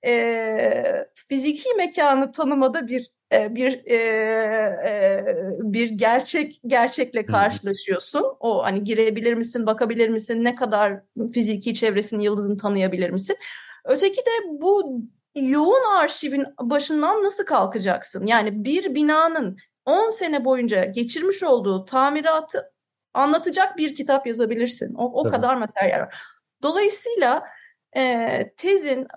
e, 0.05 1.05
fiziki 1.29 1.73
mekanı 1.77 2.31
tanımada 2.31 2.87
bir 2.87 3.11
bir 3.31 3.85
e, 3.85 3.95
e, 3.95 5.25
bir 5.59 5.89
gerçek 5.89 6.61
gerçekle 6.67 7.25
karşılaşıyorsun. 7.25 8.25
O 8.39 8.63
hani 8.63 8.83
girebilir 8.83 9.33
misin, 9.33 9.65
bakabilir 9.65 10.09
misin, 10.09 10.43
ne 10.43 10.55
kadar 10.55 10.99
fiziki 11.33 11.73
çevresini, 11.73 12.25
yıldızını 12.25 12.57
tanıyabilir 12.57 13.09
misin? 13.09 13.37
Öteki 13.85 14.17
de 14.17 14.31
bu 14.49 15.01
yoğun 15.35 15.95
arşivin 15.97 16.45
başından 16.61 17.23
nasıl 17.23 17.45
kalkacaksın? 17.45 18.25
Yani 18.25 18.63
bir 18.63 18.95
binanın 18.95 19.57
10 19.85 20.09
sene 20.09 20.45
boyunca 20.45 20.85
geçirmiş 20.85 21.43
olduğu 21.43 21.85
tamiratı 21.85 22.71
anlatacak 23.13 23.77
bir 23.77 23.95
kitap 23.95 24.27
yazabilirsin. 24.27 24.93
O, 24.93 25.21
o 25.21 25.29
kadar 25.29 25.55
materyal 25.55 25.99
var. 25.99 26.15
Dolayısıyla 26.63 27.43
e, 27.97 28.53
tezin 28.57 29.07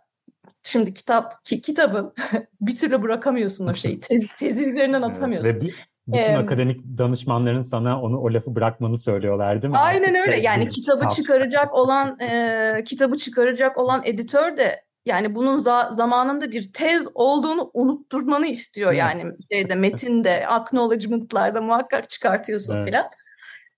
Şimdi 0.63 0.95
kitap 0.95 1.45
ki, 1.45 1.63
kitabın 1.63 2.15
bir 2.61 2.77
türlü 2.77 3.03
bırakamıyorsun 3.03 3.67
o 3.67 3.75
şeyi. 3.75 4.01
Tez, 4.01 4.27
tezi 4.39 4.67
üzerinden 4.67 5.03
atamıyorsun. 5.03 5.51
Evet, 5.51 5.63
ve 5.63 6.13
bütün 6.13 6.33
ee, 6.33 6.39
akademik 6.39 6.85
danışmanların 6.99 7.63
sana 7.63 8.03
onu 8.03 8.19
o 8.21 8.33
lafı 8.33 8.55
bırakmanı 8.55 8.99
söylüyorlar 8.99 9.63
değil 9.63 9.71
mi? 9.71 9.79
Aynen 9.79 10.15
öyle. 10.15 10.41
Yani 10.41 10.69
kitabı 10.69 11.01
kitap. 11.01 11.15
çıkaracak 11.15 11.75
olan 11.75 12.21
e, 12.21 12.85
kitabı 12.85 13.19
çıkaracak 13.19 13.79
olan 13.79 14.03
editör 14.05 14.57
de 14.57 14.85
yani 15.07 15.35
bunun 15.35 15.59
za- 15.59 15.95
zamanında 15.95 16.51
bir 16.51 16.73
tez 16.73 17.09
olduğunu 17.15 17.71
unutturmanı 17.75 18.47
istiyor 18.47 18.93
yani 18.93 19.33
şeyde 19.53 19.75
metinde, 19.75 20.47
acknowledgement'larda 20.49 21.61
muhakkak 21.61 22.11
çıkartıyorsun 22.11 22.77
evet. 22.77 22.87
filan. 22.87 23.11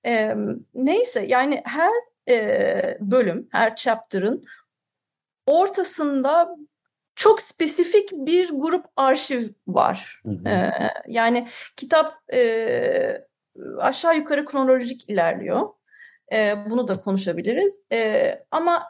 E, 0.06 0.36
neyse 0.74 1.26
yani 1.26 1.62
her 1.64 1.92
e, 2.28 2.98
bölüm, 3.00 3.48
her 3.52 3.76
chapter'ın 3.76 4.42
ortasında 5.46 6.56
çok 7.14 7.42
spesifik 7.42 8.12
bir 8.12 8.50
grup 8.52 8.86
arşiv 8.96 9.42
var. 9.66 10.20
Hı 10.26 10.30
hı. 10.30 10.48
Ee, 10.48 10.72
yani 11.06 11.48
kitap 11.76 12.14
e, 12.32 13.26
aşağı 13.78 14.16
yukarı 14.16 14.44
kronolojik 14.44 15.10
ilerliyor. 15.10 15.68
E, 16.32 16.54
bunu 16.70 16.88
da 16.88 17.00
konuşabiliriz. 17.00 17.84
E, 17.92 18.30
ama 18.50 18.82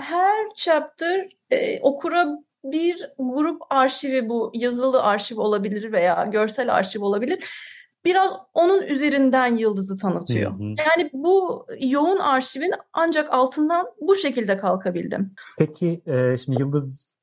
her 0.00 0.46
chapter 0.56 1.28
e, 1.50 1.80
okura 1.80 2.26
bir 2.64 3.10
grup 3.18 3.62
arşivi 3.70 4.28
bu 4.28 4.50
yazılı 4.54 5.02
arşiv 5.02 5.38
olabilir 5.38 5.92
veya 5.92 6.24
görsel 6.24 6.74
arşiv 6.74 7.02
olabilir. 7.02 7.44
Biraz 8.04 8.32
onun 8.54 8.82
üzerinden 8.82 9.56
yıldızı 9.56 9.96
tanıtıyor. 9.96 10.52
Hı 10.52 10.54
hı. 10.54 10.62
Yani 10.62 11.10
bu 11.12 11.66
yoğun 11.80 12.18
arşivin 12.18 12.72
ancak 12.92 13.32
altından 13.32 13.86
bu 14.00 14.14
şekilde 14.14 14.56
kalkabildim. 14.56 15.34
Peki 15.58 16.02
e, 16.06 16.36
şimdi 16.36 16.62
Yıldız'ı 16.62 17.17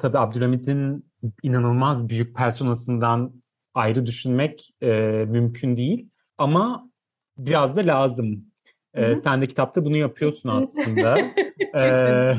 tabii 0.00 0.18
Abdülhamid'in 0.18 1.10
inanılmaz 1.42 2.08
büyük 2.08 2.36
personasından 2.36 3.32
ayrı 3.74 4.06
düşünmek 4.06 4.74
e, 4.82 4.88
mümkün 5.28 5.76
değil. 5.76 6.10
Ama 6.38 6.90
biraz 7.38 7.76
da 7.76 7.80
lazım. 7.80 8.48
Ee, 8.94 9.16
sen 9.16 9.42
de 9.42 9.46
kitapta 9.46 9.84
bunu 9.84 9.96
yapıyorsun 9.96 10.48
aslında. 10.48 11.18
ee, 11.74 12.36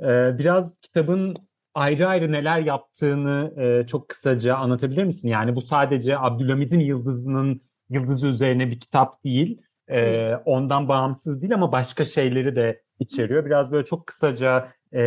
e, 0.00 0.38
biraz 0.38 0.78
kitabın 0.80 1.34
ayrı 1.74 2.08
ayrı 2.08 2.32
neler 2.32 2.60
yaptığını 2.60 3.52
e, 3.62 3.86
çok 3.86 4.08
kısaca 4.08 4.56
anlatabilir 4.56 5.04
misin? 5.04 5.28
Yani 5.28 5.56
bu 5.56 5.60
sadece 5.60 6.18
Abdülhamid'in 6.18 6.80
Yıldızı'nın 6.80 7.62
Yıldızı 7.90 8.26
üzerine 8.26 8.70
bir 8.70 8.80
kitap 8.80 9.24
değil. 9.24 9.62
E, 9.90 10.34
ondan 10.44 10.88
bağımsız 10.88 11.42
değil 11.42 11.54
ama 11.54 11.72
başka 11.72 12.04
şeyleri 12.04 12.56
de 12.56 12.82
içeriyor. 12.98 13.46
Biraz 13.46 13.72
böyle 13.72 13.84
çok 13.84 14.06
kısaca 14.06 14.68
e, 14.92 15.00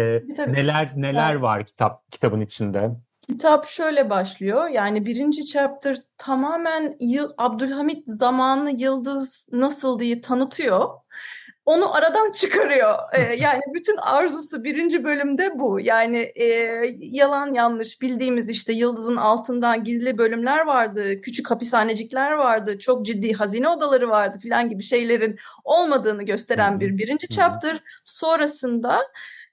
neler 0.48 0.92
neler 0.96 1.36
var 1.36 1.66
kitap 1.66 2.12
kitabın 2.12 2.42
içinde? 2.42 2.92
Kitap 3.22 3.66
şöyle 3.66 4.10
başlıyor. 4.10 4.68
Yani 4.68 5.06
birinci 5.06 5.46
chapter 5.46 5.98
tamamen 6.18 6.96
Yıl, 7.00 7.32
Abdülhamit 7.38 8.04
zamanlı 8.08 8.72
yıldız 8.72 9.50
nasıl 9.52 10.00
diye 10.00 10.22
tanıtıyor. 10.22 10.90
Onu 11.66 11.96
aradan 11.96 12.32
çıkarıyor. 12.32 12.96
Ee, 13.14 13.36
yani 13.36 13.62
bütün 13.74 13.98
arzusu 13.98 14.64
birinci 14.64 15.04
bölümde 15.04 15.60
bu. 15.60 15.80
Yani 15.80 16.20
e, 16.36 16.46
yalan 17.00 17.54
yanlış 17.54 18.02
bildiğimiz 18.02 18.50
işte 18.50 18.74
yıldızın 18.74 19.16
altından 19.16 19.84
gizli 19.84 20.18
bölümler 20.18 20.66
vardı, 20.66 21.22
küçük 21.22 21.52
hapishanecikler 21.52 22.32
vardı, 22.32 22.80
çok 22.80 23.06
ciddi 23.06 23.34
hazine 23.34 23.70
odaları 23.70 24.10
vardı 24.10 24.38
filan 24.42 24.70
gibi 24.70 24.84
şeylerin 24.84 25.40
olmadığını 25.64 26.24
gösteren 26.24 26.80
bir 26.80 26.98
birinci 26.98 27.28
chapter. 27.28 27.84
Sonrasında 28.06 29.02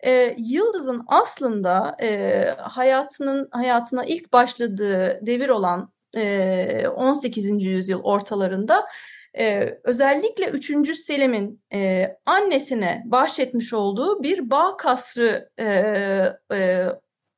e, 0.00 0.34
Yıldız'ın 0.38 1.04
aslında 1.06 1.96
e, 2.02 2.44
hayatının 2.58 3.48
hayatına 3.50 4.04
ilk 4.04 4.32
başladığı 4.32 5.26
devir 5.26 5.48
olan 5.48 5.92
e, 6.16 6.88
18. 6.88 7.62
yüzyıl 7.62 8.02
ortalarında 8.02 8.84
e, 9.38 9.78
özellikle 9.84 10.46
3. 10.46 10.96
Selim'in 10.96 11.62
e, 11.72 12.08
annesine 12.26 13.02
bahşetmiş 13.06 13.72
olduğu 13.72 14.22
bir 14.22 14.50
bağ 14.50 14.76
kasrı 14.76 15.50
e, 15.58 15.66
e, 16.52 16.86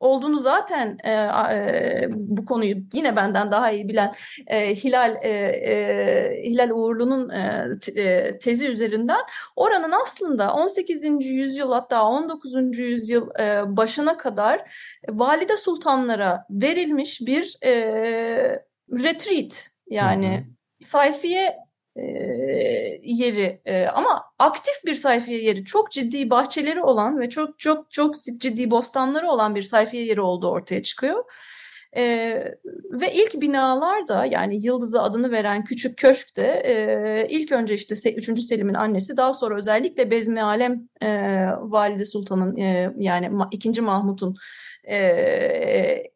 olduğunu 0.01 0.39
zaten 0.39 0.99
e, 1.05 1.11
e, 1.11 2.09
bu 2.15 2.45
konuyu 2.45 2.77
yine 2.93 3.17
benden 3.17 3.51
daha 3.51 3.71
iyi 3.71 3.89
bilen 3.89 4.15
e, 4.47 4.75
Hilal 4.75 5.17
e, 5.23 5.29
e, 5.29 6.43
Hilal 6.45 6.71
Uğurlu'nun 6.71 7.31
e, 7.31 7.69
e 7.97 8.39
tezi 8.39 8.69
üzerinden 8.69 9.21
oranın 9.57 9.93
aslında 10.03 10.55
18. 10.55 11.05
yüzyıl 11.25 11.73
hatta 11.73 12.07
19. 12.07 12.79
yüzyıl 12.79 13.29
e, 13.41 13.77
başına 13.77 14.17
kadar 14.17 14.71
valide 15.09 15.57
sultanlara 15.57 16.47
verilmiş 16.51 17.21
bir 17.21 17.57
e, 17.65 17.73
retreat 18.91 19.71
yani 19.87 20.47
hı 20.49 20.55
sayfiye 21.97 23.01
yeri 23.05 23.61
ama 23.95 24.25
aktif 24.39 24.75
bir 24.87 24.95
sayfiye 24.95 25.43
yeri 25.43 25.65
çok 25.65 25.91
ciddi 25.91 26.31
bahçeleri 26.31 26.83
olan 26.83 27.21
ve 27.21 27.31
çok 27.31 27.59
çok 27.59 27.91
çok 27.91 28.15
ciddi 28.25 28.71
bostanları 28.71 29.29
olan 29.29 29.55
bir 29.55 29.63
sayfiye 29.63 30.05
yeri 30.05 30.21
olduğu 30.21 30.49
ortaya 30.49 30.83
çıkıyor. 30.83 31.25
Ee, 31.97 32.55
ve 32.91 33.13
ilk 33.13 33.41
binalar 33.41 34.09
da 34.09 34.25
yani 34.25 34.67
Yıldız'a 34.67 35.03
adını 35.03 35.33
veren 35.33 35.65
küçük 35.65 35.99
köşk 35.99 36.37
de 36.37 36.63
e, 36.67 37.27
ilk 37.29 37.53
önce 37.53 37.75
işte 37.75 37.95
3. 38.17 38.41
Selim'in 38.41 38.75
annesi 38.75 39.17
daha 39.17 39.35
sonra 39.35 39.57
özellikle 39.57 40.11
Bezmi 40.11 40.43
Alem 40.43 40.89
e, 41.03 41.09
Valide 41.61 42.07
Sultan'ın 42.07 42.57
e, 42.57 42.95
yani 42.99 43.31
2. 43.53 43.81
Mahmut'un 43.81 44.37
e, 44.85 44.99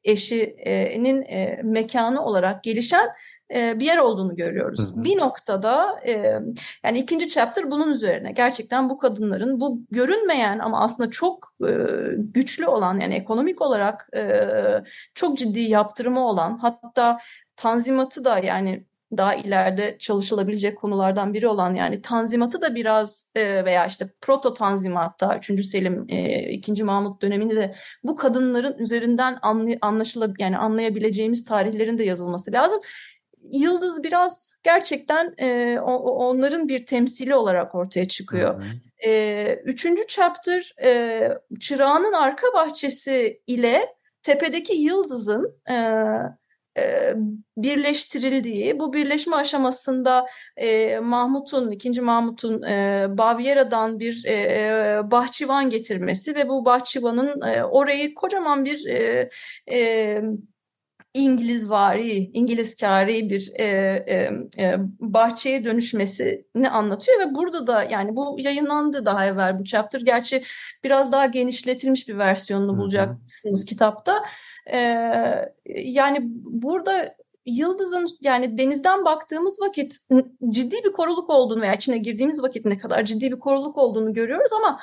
eşinin 0.04 1.23
e, 1.23 1.61
mekanı 1.64 2.25
olarak 2.25 2.64
gelişen 2.64 3.08
bir 3.50 3.85
yer 3.85 3.99
olduğunu 3.99 4.37
görüyoruz. 4.37 4.78
Hı 4.78 5.00
hı. 5.00 5.05
Bir 5.05 5.19
noktada 5.19 6.00
yani 6.85 6.99
ikinci 6.99 7.28
chapter 7.28 7.71
bunun 7.71 7.90
üzerine 7.90 8.33
gerçekten 8.33 8.90
bu 8.90 8.99
kadınların 8.99 9.61
bu 9.61 9.81
görünmeyen 9.90 10.59
ama 10.59 10.81
aslında 10.81 11.11
çok 11.11 11.55
güçlü 12.17 12.67
olan 12.67 13.00
yani 13.00 13.14
ekonomik 13.14 13.62
olarak 13.62 14.11
çok 15.14 15.38
ciddi 15.38 15.61
yaptırımı 15.61 16.28
olan 16.28 16.59
hatta 16.59 17.19
tanzimatı 17.57 18.25
da 18.25 18.38
yani 18.38 18.85
daha 19.17 19.35
ileride 19.35 19.97
çalışılabilecek 19.99 20.78
konulardan 20.78 21.35
biri 21.35 21.49
olan 21.49 21.75
yani 21.75 22.02
tanzimatı 22.02 22.62
da 22.62 22.75
biraz 22.75 23.31
veya 23.37 23.87
işte 23.87 24.09
proto 24.21 24.55
tanzimatta 24.55 25.40
3. 25.50 25.64
Selim 25.64 26.07
2. 26.50 26.85
Mahmut 26.85 27.23
döneminde 27.23 27.57
de 27.57 27.75
bu 28.05 28.17
kadınların 28.17 28.78
üzerinden 28.78 29.38
anlaşılab 29.81 30.35
yani 30.38 30.59
anlayabileceğimiz 30.59 31.45
tarihlerin 31.45 31.99
de 31.99 32.05
yazılması 32.05 32.52
lazım. 32.52 32.81
Yıldız 33.52 34.02
biraz 34.02 34.52
gerçekten 34.62 35.35
e, 35.38 35.81
onların 35.81 36.69
bir 36.69 36.87
temsili 36.87 37.35
olarak 37.35 37.75
ortaya 37.75 38.09
çıkıyor. 38.09 38.64
E, 39.07 39.55
üçüncü 39.55 40.07
chapter 40.07 40.75
e, 40.83 41.31
çırağının 41.61 42.12
arka 42.12 42.47
bahçesi 42.55 43.43
ile 43.47 43.95
tepedeki 44.23 44.75
yıldızın 44.75 45.55
e, 45.71 45.75
e, 46.78 47.14
birleştirildiği, 47.57 48.78
bu 48.78 48.93
birleşme 48.93 49.37
aşamasında 49.37 50.26
e, 50.57 50.99
Mahmut'un, 50.99 51.71
ikinci 51.71 52.00
Mahmut'un 52.00 52.62
e, 52.62 53.07
Baviera'dan 53.11 54.00
bir 54.00 54.25
e, 54.25 54.33
e, 54.33 55.00
bahçıvan 55.11 55.71
getirmesi 55.71 56.35
ve 56.35 56.49
bu 56.49 56.64
bahçıvanın 56.64 57.40
e, 57.40 57.64
orayı 57.64 58.14
kocaman 58.14 58.64
bir 58.64 58.87
e, 58.87 59.31
e, 59.71 60.23
İngilizvari, 61.14 62.30
İngilizkari 62.34 63.30
bir 63.30 63.52
e, 63.54 63.64
e, 63.64 64.30
e, 64.58 64.76
bahçeye 65.00 65.64
dönüşmesini 65.64 66.70
anlatıyor 66.70 67.20
ve 67.20 67.34
burada 67.34 67.66
da 67.66 67.82
yani 67.82 68.16
bu 68.16 68.36
yayınlandı 68.38 69.04
daha 69.04 69.26
evvel 69.26 69.58
bu 69.58 69.64
chapter. 69.64 70.00
Gerçi 70.00 70.42
biraz 70.84 71.12
daha 71.12 71.26
genişletilmiş 71.26 72.08
bir 72.08 72.18
versiyonunu 72.18 72.78
bulacaksınız 72.78 73.64
kitapta. 73.64 74.24
E, 74.72 74.78
yani 75.66 76.18
burada 76.44 77.14
Yıldız'ın 77.46 78.08
yani 78.22 78.58
denizden 78.58 79.04
baktığımız 79.04 79.60
vakit 79.60 79.98
ciddi 80.48 80.76
bir 80.84 80.92
koruluk 80.92 81.30
olduğunu 81.30 81.60
veya 81.60 81.74
içine 81.74 81.98
girdiğimiz 81.98 82.42
vakit 82.42 82.64
ne 82.64 82.78
kadar 82.78 83.04
ciddi 83.04 83.32
bir 83.32 83.38
koruluk 83.38 83.78
olduğunu 83.78 84.12
görüyoruz 84.12 84.52
ama 84.52 84.80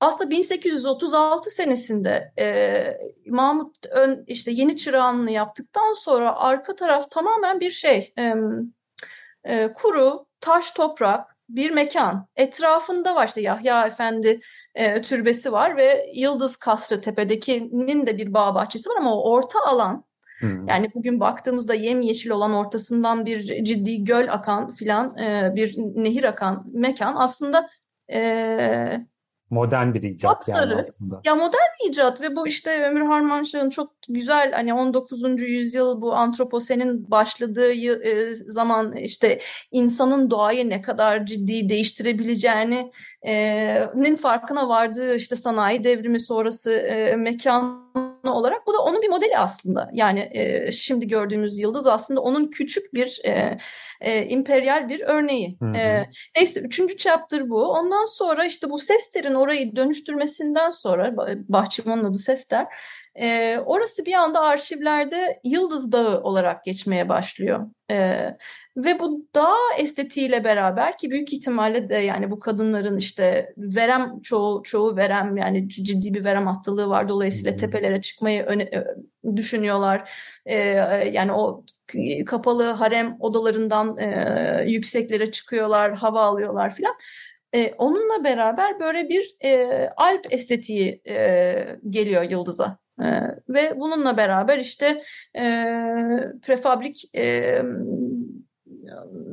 aslında 0.00 0.30
1836 0.30 1.50
senesinde 1.50 2.32
e, 2.38 3.30
Mahmut 3.30 3.86
ön, 3.90 4.24
işte 4.26 4.50
yeni 4.50 4.76
çırağanını 4.76 5.30
yaptıktan 5.30 5.92
sonra 5.92 6.36
arka 6.36 6.74
taraf 6.74 7.10
tamamen 7.10 7.60
bir 7.60 7.70
şey 7.70 8.12
e, 8.18 8.34
e, 9.44 9.72
kuru 9.72 10.26
taş 10.40 10.70
toprak 10.70 11.36
bir 11.48 11.70
mekan 11.70 12.28
etrafında 12.36 13.14
var 13.14 13.26
işte 13.28 13.40
Yahya 13.40 13.86
Efendi 13.86 14.40
e, 14.74 15.02
türbesi 15.02 15.52
var 15.52 15.76
ve 15.76 16.06
Yıldız 16.14 16.56
Kasrı 16.56 17.00
tepedekinin 17.00 18.06
de 18.06 18.18
bir 18.18 18.34
bağ 18.34 18.54
bahçesi 18.54 18.90
var 18.90 18.96
ama 18.96 19.14
o 19.14 19.30
orta 19.30 19.58
alan 19.66 20.04
hmm. 20.40 20.68
yani 20.68 20.90
bugün 20.94 21.20
baktığımızda 21.20 21.74
yemyeşil 21.74 22.30
olan 22.30 22.54
ortasından 22.54 23.26
bir 23.26 23.64
ciddi 23.64 24.04
göl 24.04 24.32
akan 24.32 24.70
filan 24.70 25.18
e, 25.18 25.52
bir 25.56 25.74
nehir 25.76 26.24
akan 26.24 26.66
mekan 26.72 27.14
aslında 27.16 27.70
e, 28.12 29.00
Modern 29.50 29.94
bir 29.94 30.02
icat 30.02 30.48
yani 30.48 30.58
Sapsarı. 30.58 30.78
aslında. 30.78 31.20
Ya 31.24 31.34
modern 31.34 31.70
bir 31.84 31.88
icat 31.90 32.20
ve 32.20 32.36
bu 32.36 32.46
işte 32.46 32.86
Ömür 32.90 33.06
Harmanşah'ın 33.06 33.70
çok 33.70 33.97
güzel 34.08 34.52
hani 34.52 34.74
19. 34.74 35.42
yüzyıl 35.42 36.00
bu 36.00 36.14
antroposenin 36.14 37.10
başladığı 37.10 37.72
e, 37.72 38.34
zaman 38.34 38.96
işte 38.96 39.40
insanın 39.70 40.30
doğayı 40.30 40.68
ne 40.68 40.82
kadar 40.82 41.26
ciddi 41.26 41.68
değiştirebileceğini 41.68 42.92
e, 43.26 44.16
farkına 44.22 44.68
vardığı 44.68 45.14
işte 45.16 45.36
sanayi 45.36 45.84
devrimi 45.84 46.20
sonrası 46.20 46.72
e, 46.72 47.16
mekanı 47.16 47.88
olarak 48.24 48.66
bu 48.66 48.74
da 48.74 48.78
onun 48.82 49.02
bir 49.02 49.08
modeli 49.08 49.38
aslında. 49.38 49.90
Yani 49.92 50.30
e, 50.32 50.72
şimdi 50.72 51.08
gördüğümüz 51.08 51.58
yıldız 51.58 51.86
aslında 51.86 52.20
onun 52.20 52.46
küçük 52.46 52.94
bir 52.94 53.20
e, 53.24 53.58
e, 54.00 54.12
emperyal 54.12 54.88
bir 54.88 55.00
örneği. 55.00 55.56
Hı 55.60 55.66
hı. 55.66 55.76
E, 55.76 56.10
Neyse 56.36 56.60
üçüncü 56.60 56.96
chapter 56.96 57.50
bu. 57.50 57.64
Ondan 57.64 58.04
sonra 58.04 58.44
işte 58.46 58.70
bu 58.70 58.78
Sester'in 58.78 59.34
orayı 59.34 59.76
dönüştürmesinden 59.76 60.70
sonra 60.70 61.08
Bah- 61.08 61.44
bahçıvanın 61.48 62.04
adı 62.04 62.18
Sester. 62.18 62.66
e, 63.14 63.58
orası 63.58 63.97
bir 64.06 64.14
anda 64.14 64.40
arşivlerde 64.40 65.40
Yıldız 65.44 65.92
Dağı 65.92 66.22
olarak 66.22 66.64
geçmeye 66.64 67.08
başlıyor. 67.08 67.66
E, 67.90 68.26
ve 68.76 69.00
bu 69.00 69.26
dağ 69.34 69.54
estetiğiyle 69.78 70.44
beraber 70.44 70.98
ki 70.98 71.10
büyük 71.10 71.32
ihtimalle 71.32 71.88
de 71.90 71.94
yani 71.94 72.30
bu 72.30 72.38
kadınların 72.38 72.96
işte 72.96 73.54
verem 73.56 74.20
çoğu 74.20 74.62
çoğu 74.62 74.96
verem 74.96 75.36
yani 75.36 75.68
ciddi 75.68 76.14
bir 76.14 76.24
verem 76.24 76.46
hastalığı 76.46 76.88
var 76.88 77.08
dolayısıyla 77.08 77.56
tepelere 77.56 78.00
çıkmayı 78.00 78.42
öne- 78.42 78.62
e, 78.62 78.84
düşünüyorlar. 79.36 80.10
E, 80.46 80.56
yani 81.12 81.32
o 81.32 81.64
kapalı 82.26 82.64
harem 82.64 83.16
odalarından 83.20 83.98
e, 83.98 84.64
yükseklere 84.66 85.30
çıkıyorlar, 85.30 85.94
hava 85.94 86.22
alıyorlar 86.22 86.74
filan. 86.74 86.94
E, 87.54 87.72
onunla 87.78 88.24
beraber 88.24 88.80
böyle 88.80 89.08
bir 89.08 89.36
e, 89.44 89.88
Alp 89.96 90.26
estetiği 90.32 91.02
e, 91.08 91.78
geliyor 91.90 92.22
Yıldız'a. 92.22 92.78
E, 93.02 93.06
ve 93.48 93.72
bununla 93.76 94.16
beraber 94.16 94.58
işte 94.58 95.02
e, 95.36 95.42
prefabrik 96.42 97.16
e, 97.16 97.62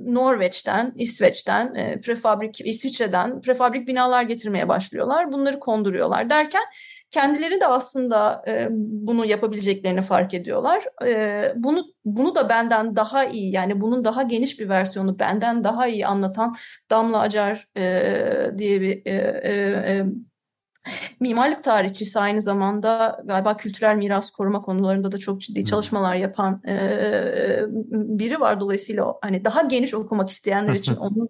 Norveç'ten, 0.05 0.93
İsveç'ten, 0.95 1.75
e, 1.75 2.01
prefabrik 2.01 2.61
İsviçre'den 2.61 3.41
prefabrik 3.41 3.87
binalar 3.87 4.23
getirmeye 4.23 4.67
başlıyorlar. 4.67 5.31
Bunları 5.31 5.59
konduruyorlar 5.59 6.29
derken 6.29 6.63
kendileri 7.11 7.59
de 7.59 7.67
aslında 7.67 8.43
e, 8.47 8.67
bunu 8.71 9.25
yapabileceklerini 9.25 10.01
fark 10.01 10.33
ediyorlar. 10.33 10.83
E, 11.05 11.53
bunu 11.55 11.85
bunu 12.05 12.35
da 12.35 12.49
benden 12.49 12.95
daha 12.95 13.25
iyi 13.25 13.51
yani 13.51 13.81
bunun 13.81 14.05
daha 14.05 14.23
geniş 14.23 14.59
bir 14.59 14.69
versiyonu 14.69 15.19
benden 15.19 15.63
daha 15.63 15.87
iyi 15.87 16.07
anlatan 16.07 16.55
Damla 16.89 17.19
Acar 17.19 17.67
e, 17.77 18.57
diye 18.57 18.81
bir 18.81 19.01
e, 19.05 19.11
e, 19.43 19.53
e, 19.53 20.05
mimarlık 21.19 21.63
tarihçisi 21.63 22.19
aynı 22.19 22.41
zamanda 22.41 23.21
galiba 23.25 23.57
kültürel 23.57 23.95
miras 23.95 24.31
koruma 24.31 24.61
konularında 24.61 25.11
da 25.11 25.17
çok 25.17 25.41
ciddi 25.41 25.65
çalışmalar 25.65 26.15
yapan 26.15 26.61
e, 26.67 26.77
biri 27.91 28.39
var. 28.39 28.59
Dolayısıyla 28.59 29.15
hani 29.21 29.45
daha 29.45 29.61
geniş 29.61 29.93
okumak 29.93 30.29
isteyenler 30.29 30.73
için 30.73 30.95
onun 30.99 31.29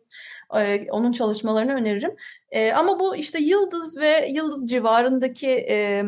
e, 0.55 0.91
onun 0.91 1.11
çalışmalarını 1.11 1.73
öneririm. 1.73 2.15
E, 2.51 2.71
ama 2.73 2.99
bu 2.99 3.15
işte 3.15 3.39
Yıldız 3.39 3.97
ve 3.97 4.27
Yıldız 4.31 4.69
civarındaki 4.69 5.49
e, 5.49 6.03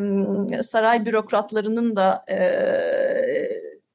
saray 0.64 1.06
bürokratlarının 1.06 1.96
da 1.96 2.26
e, 2.32 2.38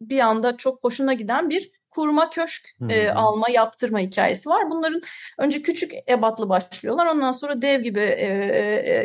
bir 0.01 0.21
anda 0.21 0.57
çok 0.57 0.85
hoşuna 0.85 1.13
giden 1.13 1.51
bir 1.51 1.71
kurma 1.95 2.31
köşk 2.31 2.69
e, 2.89 3.11
alma 3.11 3.51
yaptırma 3.51 3.99
hikayesi 3.99 4.49
var. 4.49 4.71
Bunların 4.71 5.01
önce 5.39 5.63
küçük 5.63 5.93
ebatlı 6.09 6.49
başlıyorlar. 6.49 7.07
Ondan 7.07 7.33
sonra 7.33 7.63
dev 7.63 7.81
gibi 7.81 8.01
e, 8.01 8.27
e, 8.27 9.03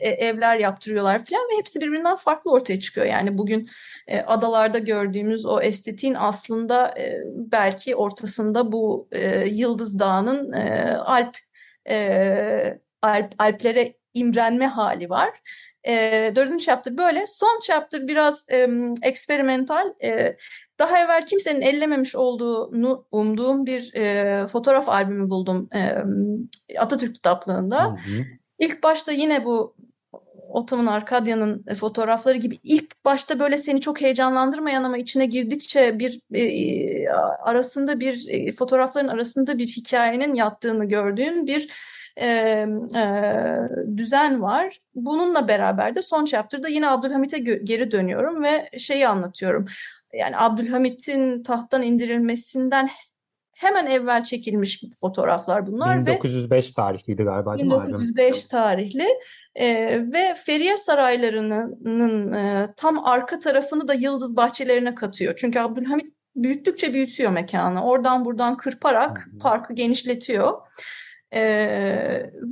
e, 0.00 0.08
evler 0.08 0.56
yaptırıyorlar 0.56 1.24
falan 1.24 1.42
ve 1.42 1.58
hepsi 1.58 1.80
birbirinden 1.80 2.16
farklı 2.16 2.50
ortaya 2.50 2.80
çıkıyor. 2.80 3.06
Yani 3.06 3.38
bugün 3.38 3.70
e, 4.06 4.20
adalarda 4.20 4.78
gördüğümüz 4.78 5.46
o 5.46 5.60
estetiğin 5.60 6.14
aslında 6.14 6.98
e, 6.98 7.18
belki 7.34 7.96
ortasında 7.96 8.72
bu 8.72 9.08
e, 9.12 9.46
Yıldız 9.46 9.98
Dağı'nın 9.98 10.52
e, 10.52 10.96
Alp, 10.96 11.36
e, 11.88 12.78
Alp 13.02 13.34
Alplere 13.38 13.94
imrenme 14.14 14.66
hali 14.66 15.10
var. 15.10 15.30
E, 15.86 16.32
dördüncü 16.36 16.64
chapter 16.64 16.96
böyle. 16.96 17.26
Son 17.26 17.60
chapter 17.66 18.08
biraz 18.08 18.44
e, 18.48 18.68
eksperimental. 19.02 19.92
E, 20.02 20.36
daha 20.78 20.98
evvel 20.98 21.26
kimsenin 21.26 21.60
ellememiş 21.60 22.16
olduğunu 22.16 23.04
umduğum 23.12 23.66
bir 23.66 23.94
e, 23.94 24.46
fotoğraf 24.46 24.88
albümü 24.88 25.30
buldum 25.30 25.68
e, 25.74 25.96
Atatürk 26.78 27.14
kitaplığında. 27.14 27.84
Hı 27.84 27.88
hı. 27.88 28.24
İlk 28.58 28.82
başta 28.82 29.12
yine 29.12 29.44
bu 29.44 29.74
Ottoman 30.54 30.86
Arkadya'nın 30.86 31.64
e, 31.66 31.74
fotoğrafları 31.74 32.38
gibi 32.38 32.58
ilk 32.62 33.04
başta 33.04 33.38
böyle 33.38 33.58
seni 33.58 33.80
çok 33.80 34.00
heyecanlandırmayan 34.00 34.84
ama 34.84 34.98
içine 34.98 35.26
girdikçe 35.26 35.98
bir 35.98 36.20
e, 36.34 37.08
arasında 37.42 38.00
bir 38.00 38.28
e, 38.28 38.52
fotoğrafların 38.52 39.08
arasında 39.08 39.58
bir 39.58 39.66
hikayenin 39.66 40.34
yattığını 40.34 40.84
gördüğün 40.84 41.46
bir 41.46 41.70
e, 42.16 42.28
e, 42.96 43.06
düzen 43.96 44.42
var. 44.42 44.80
Bununla 44.94 45.48
beraber 45.48 45.96
de 45.96 46.02
son 46.02 46.24
chapter'da 46.24 46.68
yine 46.68 46.88
Abdülhamit'e 46.88 47.38
geri 47.38 47.90
dönüyorum 47.90 48.42
ve 48.42 48.70
şeyi 48.78 49.08
anlatıyorum. 49.08 49.66
Yani 50.14 50.36
Abdülhamit'in 50.36 51.42
tahttan 51.42 51.82
indirilmesinden 51.82 52.90
hemen 53.54 53.86
evvel 53.86 54.24
çekilmiş 54.24 54.84
fotoğraflar 55.00 55.66
bunlar 55.66 56.02
ve 56.02 56.06
1905 56.06 56.72
tarihliydi 56.72 57.22
galiba 57.22 57.58
değil 57.58 57.66
mi 57.66 57.74
albüm? 57.74 57.94
1905 57.94 58.44
tarihli 58.44 59.08
e, 59.54 59.66
ve 60.12 60.34
Feriye 60.46 60.76
Sarayları'nın 60.76 62.32
e, 62.32 62.72
tam 62.76 63.04
arka 63.04 63.38
tarafını 63.38 63.88
da 63.88 63.94
Yıldız 63.94 64.36
Bahçelerine 64.36 64.94
katıyor. 64.94 65.34
Çünkü 65.36 65.58
Abdülhamit 65.58 66.14
büyüttükçe 66.36 66.94
büyütüyor 66.94 67.32
mekanı. 67.32 67.84
Oradan 67.84 68.24
buradan 68.24 68.56
kırparak 68.56 69.28
parkı 69.40 69.74
genişletiyor. 69.74 70.52
E, 71.34 71.42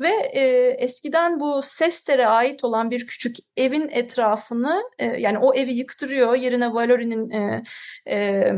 ve 0.01 0.31
e, 0.33 0.41
eskiden 0.79 1.41
bu 1.41 1.63
Sester'e 1.63 2.27
ait 2.27 2.65
olan 2.65 2.91
bir 2.91 3.07
küçük 3.07 3.37
evin 3.57 3.89
etrafını 3.89 4.83
e, 4.99 5.05
yani 5.05 5.39
o 5.39 5.55
evi 5.55 5.75
yıktırıyor. 5.75 6.35
Yerine 6.35 6.75
Valori'nin 6.75 7.31
e, 7.31 7.63
e, 8.11 8.53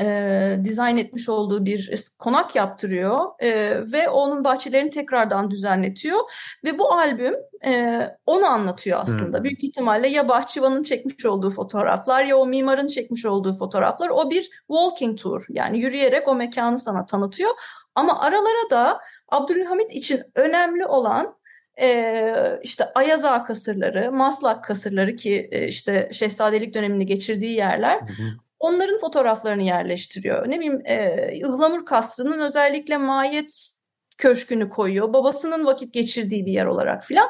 e, 0.00 0.58
dizayn 0.64 0.96
etmiş 0.96 1.28
olduğu 1.28 1.64
bir 1.64 1.92
konak 2.18 2.56
yaptırıyor 2.56 3.18
e, 3.40 3.50
ve 3.92 4.08
onun 4.08 4.44
bahçelerini 4.44 4.90
tekrardan 4.90 5.50
düzenletiyor 5.50 6.18
ve 6.64 6.78
bu 6.78 6.92
albüm 6.92 7.34
e, 7.66 8.02
onu 8.26 8.46
anlatıyor 8.46 9.00
aslında. 9.02 9.38
Hmm. 9.38 9.44
Büyük 9.44 9.64
ihtimalle 9.64 10.08
ya 10.08 10.28
bahçıvanın 10.28 10.82
çekmiş 10.82 11.26
olduğu 11.26 11.50
fotoğraflar 11.50 12.24
ya 12.24 12.36
o 12.36 12.46
mimarın 12.46 12.86
çekmiş 12.86 13.24
olduğu 13.24 13.54
fotoğraflar 13.54 14.08
o 14.08 14.30
bir 14.30 14.50
walking 14.66 15.18
tour 15.18 15.46
yani 15.48 15.78
yürüyerek 15.78 16.28
o 16.28 16.34
mekanı 16.34 16.78
sana 16.78 17.06
tanıtıyor 17.06 17.50
ama 17.94 18.20
aralara 18.20 18.70
da 18.70 19.00
Abdülhamit 19.28 19.90
için 19.90 20.22
önemli 20.34 20.86
olan 20.86 21.36
e, 21.80 22.60
işte 22.62 22.84
Ayaz 22.94 23.24
Ağa 23.24 23.44
kasırları, 23.44 24.12
Maslak 24.12 24.64
kasırları 24.64 25.16
ki 25.16 25.48
e, 25.52 25.66
işte 25.66 26.10
Şehzadelik 26.12 26.74
dönemini 26.74 27.06
geçirdiği 27.06 27.56
yerler 27.56 28.00
Hı 28.00 28.04
hı. 28.04 28.26
onların 28.58 28.98
fotoğraflarını 28.98 29.62
yerleştiriyor. 29.62 30.50
Ne 30.50 30.56
bileyim 30.56 30.82
e, 30.84 31.28
Ihlamur 31.32 31.86
Kasrı'nın 31.86 32.40
özellikle 32.40 32.96
Mahiyet 32.96 33.72
Köşkü'nü 34.18 34.68
koyuyor. 34.68 35.12
Babasının 35.12 35.66
vakit 35.66 35.94
geçirdiği 35.94 36.46
bir 36.46 36.52
yer 36.52 36.66
olarak 36.66 37.04
filan. 37.04 37.28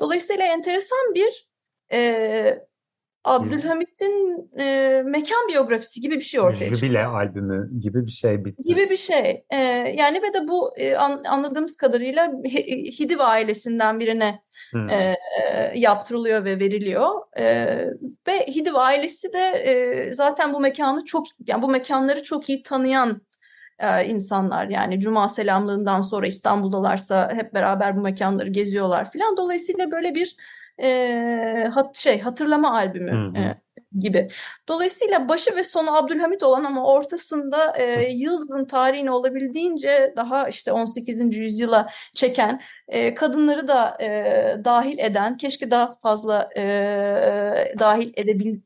Dolayısıyla 0.00 0.44
enteresan 0.44 1.14
bir 1.14 1.48
e, 1.92 2.69
Abdülhamit'in 3.24 4.50
e, 4.58 5.02
mekan 5.04 5.48
biyografisi 5.48 6.00
gibi 6.00 6.14
bir 6.14 6.20
şey 6.20 6.40
ortaya 6.40 6.58
çıkıyor. 6.58 6.76
Jübile 6.76 7.04
albümü 7.04 7.80
gibi 7.80 8.06
bir 8.06 8.10
şey 8.10 8.44
bitti. 8.44 8.62
Gibi 8.62 8.90
bir 8.90 8.96
şey. 8.96 9.44
E, 9.50 9.56
yani 9.98 10.22
ve 10.22 10.34
de 10.34 10.48
bu 10.48 10.70
e, 10.76 10.96
an- 10.96 11.24
anladığımız 11.24 11.76
kadarıyla 11.76 12.26
H- 12.26 12.66
Hidiv 13.00 13.18
ailesinden 13.18 14.00
birine 14.00 14.42
e, 14.90 15.14
yaptırılıyor 15.74 16.44
ve 16.44 16.60
veriliyor. 16.60 17.10
E, 17.38 17.44
ve 18.28 18.46
Hidiv 18.46 18.74
ailesi 18.74 19.32
de 19.32 19.38
e, 19.48 20.14
zaten 20.14 20.52
bu 20.52 20.60
mekanı 20.60 21.04
çok 21.04 21.26
yani 21.46 21.62
bu 21.62 21.68
mekanları 21.68 22.22
çok 22.22 22.48
iyi 22.48 22.62
tanıyan 22.62 23.22
e, 23.78 24.04
insanlar. 24.06 24.68
Yani 24.68 25.00
Cuma 25.00 25.28
selamlığından 25.28 26.00
sonra 26.00 26.26
İstanbul'dalarsa 26.26 27.32
hep 27.34 27.54
beraber 27.54 27.96
bu 27.96 28.00
mekanları 28.00 28.48
geziyorlar 28.48 29.10
filan. 29.10 29.36
Dolayısıyla 29.36 29.90
böyle 29.90 30.14
bir 30.14 30.36
e, 30.82 31.70
hat, 31.74 31.96
şey 31.96 32.20
hatırlama 32.20 32.74
albümü 32.74 33.12
Hı 33.12 33.38
hı. 33.38 33.42
e, 33.42 33.60
gibi. 33.98 34.28
Dolayısıyla 34.68 35.28
başı 35.28 35.56
ve 35.56 35.64
sonu 35.64 35.96
Abdülhamit 35.96 36.42
olan 36.42 36.64
ama 36.64 36.86
ortasında 36.86 37.76
e, 37.76 38.12
Yıldız'ın 38.12 38.64
tarihini 38.64 39.10
olabildiğince 39.10 40.14
daha 40.16 40.48
işte 40.48 40.72
18. 40.72 41.36
yüzyıla 41.36 41.90
çeken 42.14 42.60
e, 42.88 43.14
kadınları 43.14 43.68
da 43.68 43.96
e, 44.00 44.64
dahil 44.64 44.98
eden, 44.98 45.36
keşke 45.36 45.70
daha 45.70 45.94
fazla 45.94 46.48
e, 46.56 46.62
dahil 47.78 48.12
edebil, 48.16 48.60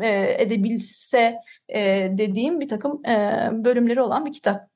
e, 0.00 0.36
edebilse 0.38 1.36
e, 1.68 2.08
dediğim 2.18 2.60
bir 2.60 2.68
takım 2.68 3.06
e, 3.06 3.48
bölümleri 3.52 4.00
olan 4.00 4.26
bir 4.26 4.32
kitap. 4.32 4.72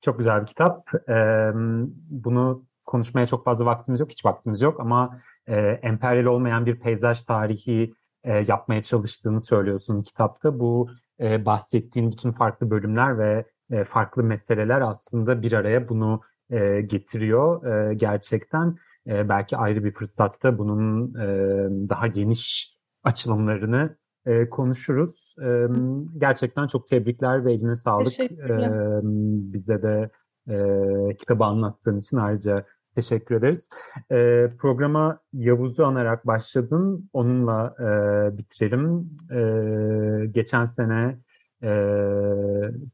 Çok 0.00 0.18
güzel 0.18 0.42
bir 0.42 0.46
kitap. 0.46 0.90
Ee, 1.08 1.50
bunu 2.10 2.64
konuşmaya 2.86 3.26
çok 3.26 3.44
fazla 3.44 3.64
vaktimiz 3.66 4.00
yok, 4.00 4.10
hiç 4.10 4.24
vaktimiz 4.24 4.60
yok 4.60 4.80
ama 4.80 5.18
e, 5.46 5.56
emperyal 5.60 6.24
olmayan 6.24 6.66
bir 6.66 6.80
peyzaj 6.80 7.22
tarihi 7.22 7.94
e, 8.24 8.44
yapmaya 8.48 8.82
çalıştığını 8.82 9.40
söylüyorsun 9.40 10.00
kitapta. 10.00 10.60
Bu 10.60 10.90
e, 11.20 11.46
bahsettiğin 11.46 12.12
bütün 12.12 12.32
farklı 12.32 12.70
bölümler 12.70 13.18
ve 13.18 13.46
e, 13.70 13.84
farklı 13.84 14.22
meseleler 14.22 14.80
aslında 14.80 15.42
bir 15.42 15.52
araya 15.52 15.88
bunu 15.88 16.20
e, 16.50 16.80
getiriyor 16.80 17.66
e, 17.66 17.94
gerçekten. 17.94 18.76
E, 19.06 19.28
belki 19.28 19.56
ayrı 19.56 19.84
bir 19.84 19.92
fırsatta 19.92 20.58
bunun 20.58 21.14
e, 21.14 21.28
daha 21.88 22.06
geniş 22.06 22.74
açılımlarını 23.04 23.96
e, 24.26 24.48
konuşuruz. 24.48 25.34
E, 25.42 25.66
gerçekten 26.18 26.66
çok 26.66 26.88
tebrikler 26.88 27.44
ve 27.44 27.52
eline 27.52 27.74
sağlık. 27.74 28.20
E, 28.20 28.30
bize 29.52 29.82
de 29.82 30.10
e, 30.48 31.16
kitabı 31.16 31.44
anlattığın 31.44 31.98
için 31.98 32.16
ayrıca 32.16 32.64
teşekkür 32.96 33.34
ederiz. 33.34 33.68
E, 34.10 34.50
programa 34.58 35.20
Yavuz'u 35.32 35.86
anarak 35.86 36.26
başladın. 36.26 37.10
Onunla 37.12 37.74
e, 37.78 38.38
bitirelim. 38.38 39.10
E, 39.30 40.26
geçen 40.26 40.64
sene 40.64 41.18
e, 41.62 41.70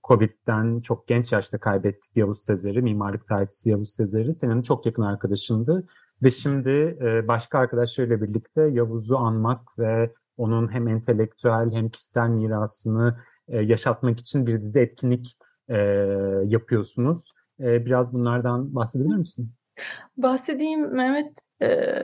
Covid'den 0.05 0.81
çok 0.81 1.09
genç 1.09 1.33
yaşta 1.33 1.59
kaybettik 1.59 2.17
Yavuz 2.17 2.39
Sezer'i, 2.39 2.83
mimarlık 2.83 3.29
tarihçisi 3.29 3.71
Yavuz 3.71 3.91
Sezer'i. 3.91 4.33
Senin 4.33 4.63
çok 4.63 4.87
yakın 4.87 5.03
arkadaşındı. 5.03 5.87
Ve 6.23 6.31
şimdi 6.31 6.99
e, 7.03 7.29
başka 7.29 7.59
arkadaşlarıyla 7.59 8.23
birlikte 8.23 8.63
Yavuz'u 8.63 9.17
anmak 9.19 9.79
ve 9.79 10.13
onun 10.37 10.73
hem 10.73 10.89
entelektüel 10.89 11.73
hem 11.73 11.89
kişisel 11.89 12.29
mirasını 12.29 13.17
e, 13.49 13.61
yaşatmak 13.61 14.21
için 14.21 14.47
bir 14.47 14.61
dizi 14.61 14.81
etkinlik 14.81 15.39
e, 15.69 15.77
yapıyorsunuz. 16.47 17.33
E, 17.61 17.87
biraz 17.87 18.13
bunlardan 18.13 18.75
bahsedebilir 18.75 19.17
misin? 19.17 19.53
Bahsedeyim 20.17 20.95
Mehmet. 20.95 21.39
E, 21.63 22.03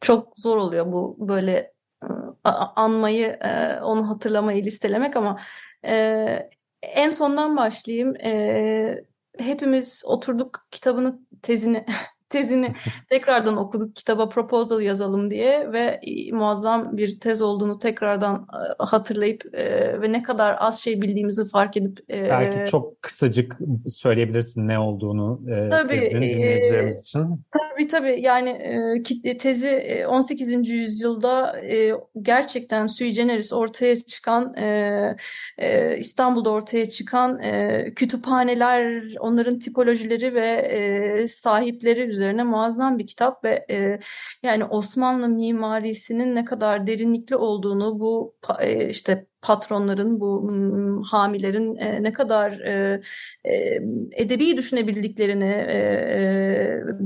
çok 0.00 0.38
zor 0.38 0.56
oluyor 0.56 0.92
bu 0.92 1.16
böyle 1.28 1.72
e, 2.02 2.06
anmayı, 2.76 3.26
e, 3.26 3.80
onu 3.80 4.08
hatırlamayı 4.10 4.64
listelemek 4.64 5.16
ama 5.16 5.40
e, 5.86 6.50
en 6.82 7.10
sondan 7.10 7.56
başlayayım. 7.56 8.16
E, 8.16 9.04
hepimiz 9.38 10.02
oturduk 10.04 10.66
kitabını, 10.70 11.20
tezini 11.42 11.86
tezini 12.34 12.74
tekrardan 13.08 13.56
okuduk 13.56 13.96
kitaba 13.96 14.28
proposal 14.28 14.80
yazalım 14.80 15.30
diye 15.30 15.72
ve 15.72 16.00
muazzam 16.32 16.96
bir 16.96 17.20
tez 17.20 17.42
olduğunu 17.42 17.78
tekrardan 17.78 18.34
e, 18.34 18.84
hatırlayıp 18.84 19.54
e, 19.54 20.00
ve 20.00 20.12
ne 20.12 20.22
kadar 20.22 20.56
az 20.58 20.80
şey 20.80 21.02
bildiğimizi 21.02 21.48
fark 21.48 21.76
edip 21.76 22.00
e, 22.10 22.22
belki 22.22 22.70
çok 22.70 23.02
kısacık 23.02 23.58
söyleyebilirsin 23.88 24.68
ne 24.68 24.78
olduğunu 24.78 25.40
tabii, 25.70 25.98
tezin 25.98 26.22
dinleyicilerimiz 26.22 27.00
için. 27.00 27.44
Tabii 27.52 27.86
tabii 27.86 28.20
yani 28.20 29.02
tezi 29.38 30.04
18. 30.08 30.68
yüzyılda 30.68 31.56
gerçekten 32.22 32.86
sui 32.86 33.12
generis 33.12 33.52
ortaya 33.52 33.96
çıkan 33.96 34.54
İstanbul'da 35.98 36.50
ortaya 36.50 36.88
çıkan 36.88 37.40
kütüphaneler, 37.96 39.14
onların 39.20 39.58
tipolojileri 39.58 40.34
ve 40.34 41.28
sahipleri 41.28 42.00
üzerine 42.00 42.23
muazzam 42.32 42.98
bir 42.98 43.06
kitap 43.06 43.44
ve 43.44 43.66
yani 44.42 44.64
Osmanlı 44.64 45.28
mimarisinin 45.28 46.34
ne 46.34 46.44
kadar 46.44 46.86
derinlikli 46.86 47.36
olduğunu 47.36 48.00
bu 48.00 48.36
işte 48.88 49.26
patronların, 49.44 50.20
bu 50.20 50.50
hamilerin 51.10 51.76
e, 51.76 52.02
ne 52.02 52.12
kadar 52.12 52.52
e, 52.52 53.02
e, 53.44 53.54
edebi 54.12 54.56
düşünebildiklerini 54.56 55.54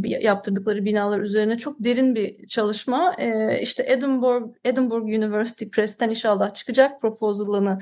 yaptırdıkları 0.05 0.85
binalar 0.85 1.21
üzerine 1.21 1.59
çok 1.59 1.85
derin 1.85 2.15
bir 2.15 2.47
çalışma. 2.47 3.15
İşte 3.61 3.85
Edinburgh, 3.89 4.49
Edinburgh 4.65 5.05
University 5.05 5.65
Press'ten 5.65 6.11
inşallah 6.11 6.55
çıkacak 6.55 7.01
proposalını 7.01 7.79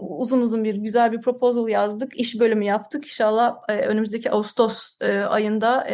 uzun 0.00 0.40
uzun 0.40 0.64
bir 0.64 0.74
güzel 0.74 1.12
bir 1.12 1.20
proposal 1.20 1.68
yazdık. 1.68 2.20
iş 2.20 2.40
bölümü 2.40 2.64
yaptık. 2.64 3.04
İnşallah 3.04 3.56
önümüzdeki 3.68 4.30
Ağustos 4.30 4.96
ayında 5.28 5.86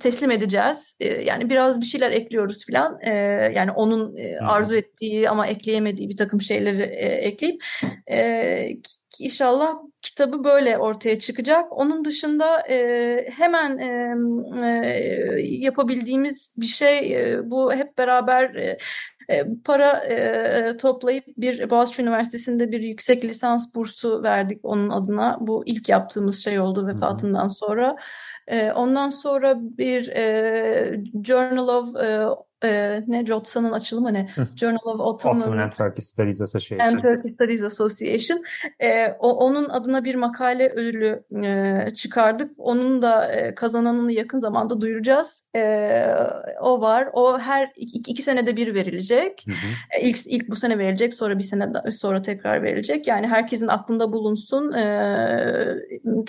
teslim 0.00 0.30
edeceğiz. 0.30 0.96
E, 1.00 1.06
yani 1.08 1.50
biraz 1.50 1.80
bir 1.80 1.86
şeyler 1.86 2.10
ekliyoruz 2.10 2.66
filan. 2.66 2.98
E, 3.02 3.10
yani 3.54 3.70
onun 3.70 4.16
arzu 4.40 4.74
ettiği 4.74 5.30
ama 5.30 5.46
ekleyemediği 5.46 6.08
bir 6.08 6.16
takım 6.16 6.40
şeyleri 6.40 6.82
ekleyip 6.82 7.64
inşallah 9.20 9.74
kitabı 10.02 10.44
böyle 10.44 10.78
ortaya 10.78 11.18
çıkacak. 11.18 11.78
Onun 11.78 12.04
dışında 12.04 12.62
hemen 13.32 13.78
yapabildiğimiz 15.38 16.54
bir 16.56 16.66
şey 16.66 17.16
bu 17.44 17.74
hep 17.74 17.98
beraber 17.98 18.76
para 19.64 20.06
toplayıp 20.76 21.24
bir 21.36 21.70
Boğaziçi 21.70 22.02
Üniversitesi'nde 22.02 22.72
bir 22.72 22.80
yüksek 22.80 23.24
lisans 23.24 23.74
bursu 23.74 24.22
verdik 24.22 24.60
onun 24.62 24.90
adına. 24.90 25.38
Bu 25.40 25.62
ilk 25.66 25.88
yaptığımız 25.88 26.44
şey 26.44 26.60
oldu 26.60 26.86
vefatından 26.86 27.48
sonra. 27.48 27.88
E, 27.90 27.96
ondan 28.74 29.10
sonra 29.10 29.54
bir 29.60 30.04
Journal 31.24 31.68
of 31.68 31.94
e, 32.64 33.02
ne 33.08 33.26
Jotsa'nın 33.26 33.72
açılımı 33.72 34.14
ne? 34.14 34.30
Journal 34.56 34.78
of 34.84 35.00
Ottoman, 35.00 35.40
Ottoman 35.40 35.58
and 35.58 35.72
Turkish 35.72 36.04
Studies 36.04 36.40
Association. 36.40 36.86
And 36.86 37.02
Turkish 37.02 37.34
Studies 37.34 37.62
Association. 37.62 38.42
E, 38.80 39.06
o, 39.18 39.32
onun 39.32 39.68
adına 39.68 40.04
bir 40.04 40.14
makale 40.14 40.68
ödülü 40.68 41.22
e, 41.44 41.90
çıkardık. 41.94 42.50
Onun 42.58 43.02
da 43.02 43.32
e, 43.32 43.54
kazananını 43.54 44.12
yakın 44.12 44.38
zamanda 44.38 44.80
duyuracağız. 44.80 45.44
E, 45.56 45.60
o 46.60 46.80
var. 46.80 47.08
O 47.12 47.38
her 47.38 47.72
iki, 47.76 48.10
iki 48.10 48.22
senede 48.22 48.56
bir 48.56 48.74
verilecek. 48.74 49.44
Hı 49.46 49.52
hı. 49.52 50.00
E, 50.00 50.08
ilk, 50.08 50.18
ilk 50.26 50.48
bu 50.48 50.56
sene 50.56 50.78
verilecek. 50.78 51.14
Sonra 51.14 51.38
bir 51.38 51.42
sene 51.42 51.90
sonra 51.90 52.22
tekrar 52.22 52.62
verilecek. 52.62 53.06
Yani 53.06 53.26
herkesin 53.26 53.68
aklında 53.68 54.12
bulunsun. 54.12 54.72
E, 54.72 54.84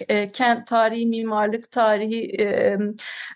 e, 0.07 0.31
kent 0.31 0.67
tarihi, 0.67 1.05
mimarlık 1.05 1.71
tarihi, 1.71 2.41
e, 2.41 2.77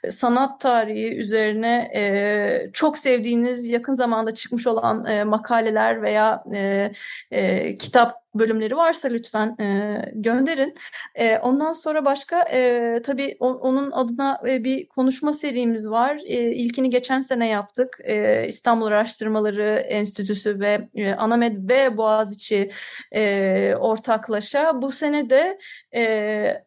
sanat 0.10 0.62
tarihi 0.62 1.16
üzerine 1.16 1.92
e, 1.96 2.70
çok 2.74 2.85
çok 2.86 2.98
sevdiğiniz, 2.98 3.68
yakın 3.68 3.94
zamanda 3.94 4.34
çıkmış 4.34 4.68
olan 4.68 5.06
e, 5.06 5.24
makaleler 5.24 6.02
veya 6.02 6.44
e, 6.54 6.92
e, 7.32 7.78
kitap 7.78 8.16
bölümleri 8.36 8.78
varsa 8.78 9.08
lütfen 9.08 9.56
e, 9.60 10.02
gönderin. 10.14 10.76
E, 11.16 11.38
ondan 11.38 11.74
sonra 11.74 12.06
başka 12.06 12.42
e, 12.42 13.02
tabii 13.06 13.38
on, 13.40 13.56
onun 13.56 13.92
adına 13.92 14.42
e, 14.50 14.64
bir 14.64 14.88
konuşma 14.88 15.34
serimiz 15.34 15.90
var. 15.90 16.16
E, 16.26 16.52
ilkini 16.52 16.90
geçen 16.90 17.22
sene 17.22 17.48
yaptık. 17.48 17.98
E, 18.04 18.48
İstanbul 18.48 18.86
Araştırmaları 18.86 19.86
Enstitüsü 19.90 20.60
ve 20.60 20.90
e, 20.96 21.14
Anamed 21.14 21.70
ve 21.70 21.98
Boğaziçi 21.98 22.72
e, 23.12 23.76
ortaklaşa. 23.76 24.82
Bu 24.82 24.92
sene 24.92 25.30
de 25.30 25.60
e, 25.96 26.66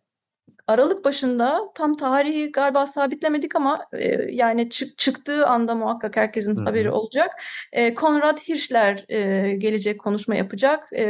Aralık 0.69 1.05
başında 1.05 1.61
tam 1.75 1.97
tarihi 1.97 2.53
galiba 2.53 2.87
sabitlemedik 2.87 3.57
ama 3.57 3.87
e, 3.93 4.09
yani 4.33 4.71
çık, 4.71 4.99
çıktığı 4.99 5.47
anda 5.47 5.75
muhakkak 5.75 6.17
herkesin 6.17 6.57
Hı-hı. 6.57 6.65
haberi 6.65 6.91
olacak. 6.91 7.31
E, 7.73 7.95
Konrad 7.95 8.39
Hirschler 8.39 9.05
e, 9.09 9.53
gelecek 9.53 10.01
konuşma 10.01 10.35
yapacak. 10.35 10.89
E, 10.93 11.03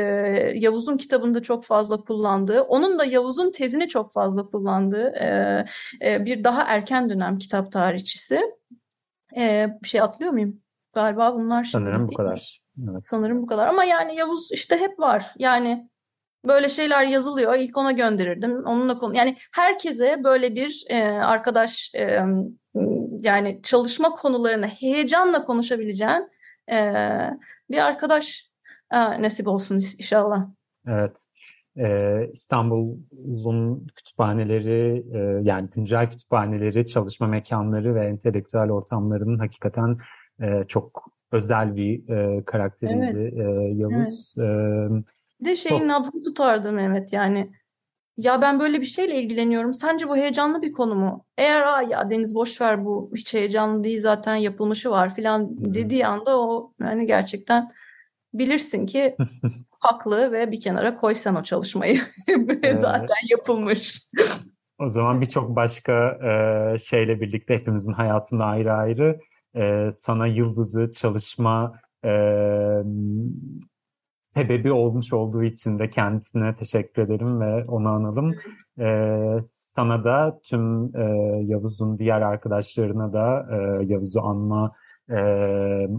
Yavuz'un 0.55 0.97
kitabında 0.97 1.43
çok 1.43 1.65
fazla 1.65 2.01
kullandığı, 2.01 2.63
onun 2.63 2.99
da 2.99 3.05
Yavuz'un 3.05 3.53
tezini 3.53 3.89
çok 3.89 4.13
fazla 4.13 4.47
kullandığı 4.47 5.09
e, 5.09 5.65
e, 6.03 6.25
bir 6.25 6.45
daha 6.45 6.63
erken 6.63 7.11
dönem 7.11 7.39
kitap 7.39 7.73
tarihçisi. 7.73 8.41
E, 9.37 9.69
bir 9.83 9.89
şey 9.89 10.01
atlıyor 10.01 10.33
muyum? 10.33 10.61
Galiba 10.93 11.35
bunlar. 11.35 11.65
Sanırım 11.65 12.09
bu 12.09 12.15
kadar. 12.15 12.61
Evet. 12.91 13.07
Sanırım 13.07 13.43
bu 13.43 13.47
kadar 13.47 13.67
ama 13.67 13.85
yani 13.85 14.17
Yavuz 14.17 14.53
işte 14.53 14.77
hep 14.77 14.99
var. 14.99 15.35
Yani 15.39 15.89
böyle 16.45 16.69
şeyler 16.69 17.07
yazılıyor. 17.07 17.55
İlk 17.55 17.77
ona 17.77 17.93
gönderirdim. 17.93 18.63
Onunla 18.67 18.99
konu 18.99 19.17
yani 19.17 19.37
herkese 19.53 20.25
böyle 20.25 20.55
bir 20.55 20.85
e, 20.89 21.03
arkadaş 21.05 21.95
e, 21.95 22.21
yani 23.23 23.61
çalışma 23.63 24.11
konularını 24.11 24.67
heyecanla 24.67 25.45
konuşabileceğin 25.45 26.31
e, 26.71 26.77
bir 27.71 27.79
arkadaş 27.87 28.51
e, 28.93 29.23
nasip 29.23 29.49
olsun 29.49 29.75
inşallah. 29.75 30.47
Evet. 30.87 31.25
Ee, 31.79 32.31
İstanbul'un 32.33 33.87
kütüphaneleri 33.97 35.05
e, 35.15 35.19
yani 35.43 35.69
güncel 35.75 36.11
kütüphaneleri, 36.11 36.87
çalışma 36.87 37.27
mekanları 37.27 37.95
ve 37.95 38.07
entelektüel 38.07 38.71
ortamlarının 38.71 39.39
hakikaten 39.39 39.99
e, 40.41 40.65
çok 40.69 41.11
özel 41.33 41.77
bir 41.77 42.09
e, 42.09 42.45
karakteriydi 42.45 43.33
evet. 43.35 43.39
e, 43.39 43.75
Yavuz. 43.75 44.35
Evet. 44.39 45.05
Bir 45.41 45.45
de 45.45 45.57
şeyin 45.57 45.79
Çok. 45.79 45.89
nabzını 45.89 46.23
tutardı 46.23 46.73
Mehmet 46.73 47.13
yani. 47.13 47.51
Ya 48.17 48.43
ben 48.43 48.61
böyle 48.61 48.81
bir 48.81 48.87
şeyle 48.87 49.23
ilgileniyorum. 49.23 49.75
Sence 49.75 50.09
bu 50.09 50.17
heyecanlı 50.17 50.63
bir 50.63 50.73
konu 50.73 50.95
mu? 50.95 51.25
Eğer 51.37 51.63
Aa, 51.63 51.83
ya 51.83 52.11
Deniz 52.11 52.35
boş 52.35 52.61
ver 52.61 52.85
bu 52.85 53.11
hiç 53.15 53.35
heyecanlı 53.35 53.85
değil 53.85 54.01
zaten 54.01 54.37
yapılmışı 54.37 54.91
var 54.91 55.15
filan 55.15 55.47
dediği 55.75 56.07
anda 56.07 56.41
o 56.41 56.73
yani 56.81 57.07
gerçekten 57.07 57.73
bilirsin 58.35 58.87
ki 58.87 59.17
haklı 59.81 60.33
ve 60.33 60.53
bir 60.53 60.61
kenara 60.61 60.97
koysan 60.97 61.37
o 61.37 61.43
çalışmayı 61.43 62.01
zaten 62.77 63.17
yapılmış. 63.31 64.09
O 64.79 64.89
zaman 64.89 65.21
birçok 65.21 65.57
başka 65.57 66.19
e, 66.75 66.79
şeyle 66.79 67.21
birlikte 67.21 67.55
hepimizin 67.55 67.93
hayatında 67.93 68.45
ayrı 68.45 68.73
ayrı 68.73 69.21
e, 69.57 69.91
sana 69.91 70.27
yıldızı 70.27 70.91
çalışma 70.93 71.81
e, 72.05 72.11
sebebi 74.39 74.73
olmuş 74.73 75.13
olduğu 75.13 75.43
için 75.43 75.79
de 75.79 75.91
kendisine 75.91 76.57
teşekkür 76.57 77.03
ederim 77.03 77.41
ve 77.41 77.65
onu 77.65 77.89
analım. 77.89 78.35
E, 78.81 78.89
sana 79.43 80.05
da 80.05 80.41
tüm 80.45 80.97
e, 80.97 81.03
Yavuz'un 81.43 81.99
diğer 81.99 82.21
arkadaşlarına 82.21 83.13
da 83.13 83.47
e, 83.53 83.85
Yavuz'u 83.85 84.21
anma 84.21 84.73
e, 85.11 85.19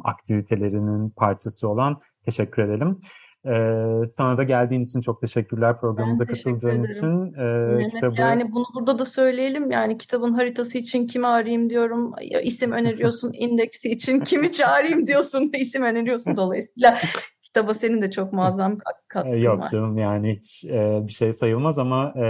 aktivitelerinin 0.03 1.09
parçası 1.09 1.67
olan 1.67 1.99
teşekkür 2.25 2.63
edelim. 2.63 2.99
Ee, 3.45 4.05
sana 4.07 4.37
da 4.37 4.43
geldiğin 4.43 4.83
için 4.83 5.01
çok 5.01 5.21
teşekkürler 5.21 5.79
programımıza 5.79 6.27
Ben 6.27 6.33
teşekkür 6.33 6.51
katıldığın 6.51 6.83
ederim. 6.83 6.91
için. 6.91 7.33
Ee, 7.33 7.75
Mehmet, 7.75 7.93
kitabı 7.93 8.21
yani 8.21 8.51
bunu 8.51 8.65
burada 8.75 8.99
da 8.99 9.05
söyleyelim. 9.05 9.71
Yani 9.71 9.97
kitabın 9.97 10.33
haritası 10.33 10.77
için 10.77 11.07
kimi 11.07 11.27
arayayım 11.27 11.69
diyorum. 11.69 12.11
İsim 12.43 12.71
öneriyorsun. 12.79 13.31
indeksi 13.33 13.89
için 13.89 14.19
kimi 14.19 14.51
çağırayım 14.51 15.07
diyorsun. 15.07 15.51
isim 15.57 15.83
öneriyorsun 15.83 16.37
dolayısıyla. 16.37 16.97
Kitaba 17.53 17.73
senin 17.73 18.01
de 18.01 18.11
çok 18.11 18.33
muazzam 18.33 18.73
Ee, 18.77 18.77
katkın 19.07 19.41
Yok 19.41 19.59
var. 19.59 19.69
canım 19.69 19.97
yani 19.97 20.31
hiç 20.31 20.65
e, 20.65 20.99
bir 21.07 21.11
şey 21.11 21.33
sayılmaz 21.33 21.79
ama 21.79 22.13
e, 22.15 22.25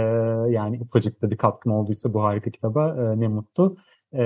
yani 0.50 0.80
ufacık 0.80 1.22
da 1.22 1.30
bir 1.30 1.36
katkım 1.36 1.72
olduysa 1.72 2.14
bu 2.14 2.22
harika 2.22 2.50
kitaba 2.50 2.96
e, 2.98 3.20
ne 3.20 3.28
mutlu. 3.28 3.76
E, 4.12 4.24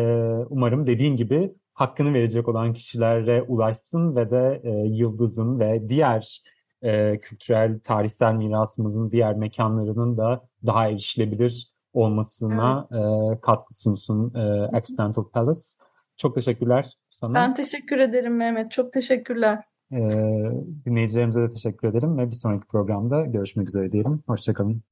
umarım 0.49 0.87
dediğin 0.87 1.17
gibi 1.17 1.55
hakkını 1.73 2.15
verecek 2.15 2.49
olan 2.49 2.73
kişilere 2.73 3.43
ulaşsın 3.43 4.17
ve 4.17 4.31
de 4.31 4.61
e, 4.65 4.71
Yıldız'ın 4.71 5.61
ve 5.61 5.89
diğer 5.89 6.43
e, 6.83 7.19
kültürel, 7.19 7.81
tarihsel 7.81 8.35
mirasımızın 8.35 9.11
diğer 9.11 9.37
mekanlarının 9.37 10.17
da 10.17 10.49
daha 10.67 10.89
erişilebilir 10.89 11.73
olmasına 11.93 12.89
e, 12.91 13.01
katkı 13.41 13.75
sunsun 13.75 14.35
e, 14.35 14.41
Accidental 14.77 15.25
Palace. 15.25 15.61
Çok 16.17 16.35
teşekkürler 16.35 16.93
sana. 17.11 17.35
Ben 17.35 17.55
teşekkür 17.55 17.99
ederim 17.99 18.37
Mehmet. 18.37 18.71
Çok 18.71 18.93
teşekkürler. 18.93 19.65
E, 19.93 19.99
dinleyicilerimize 20.87 21.43
de 21.43 21.51
teşekkür 21.51 21.89
ederim 21.89 22.19
ve 22.19 22.27
bir 22.27 22.37
sonraki 22.37 22.67
programda 22.67 23.27
görüşmek 23.27 23.69
üzere 23.69 23.93
diyelim. 23.93 24.23
Hoşçakalın. 24.27 24.85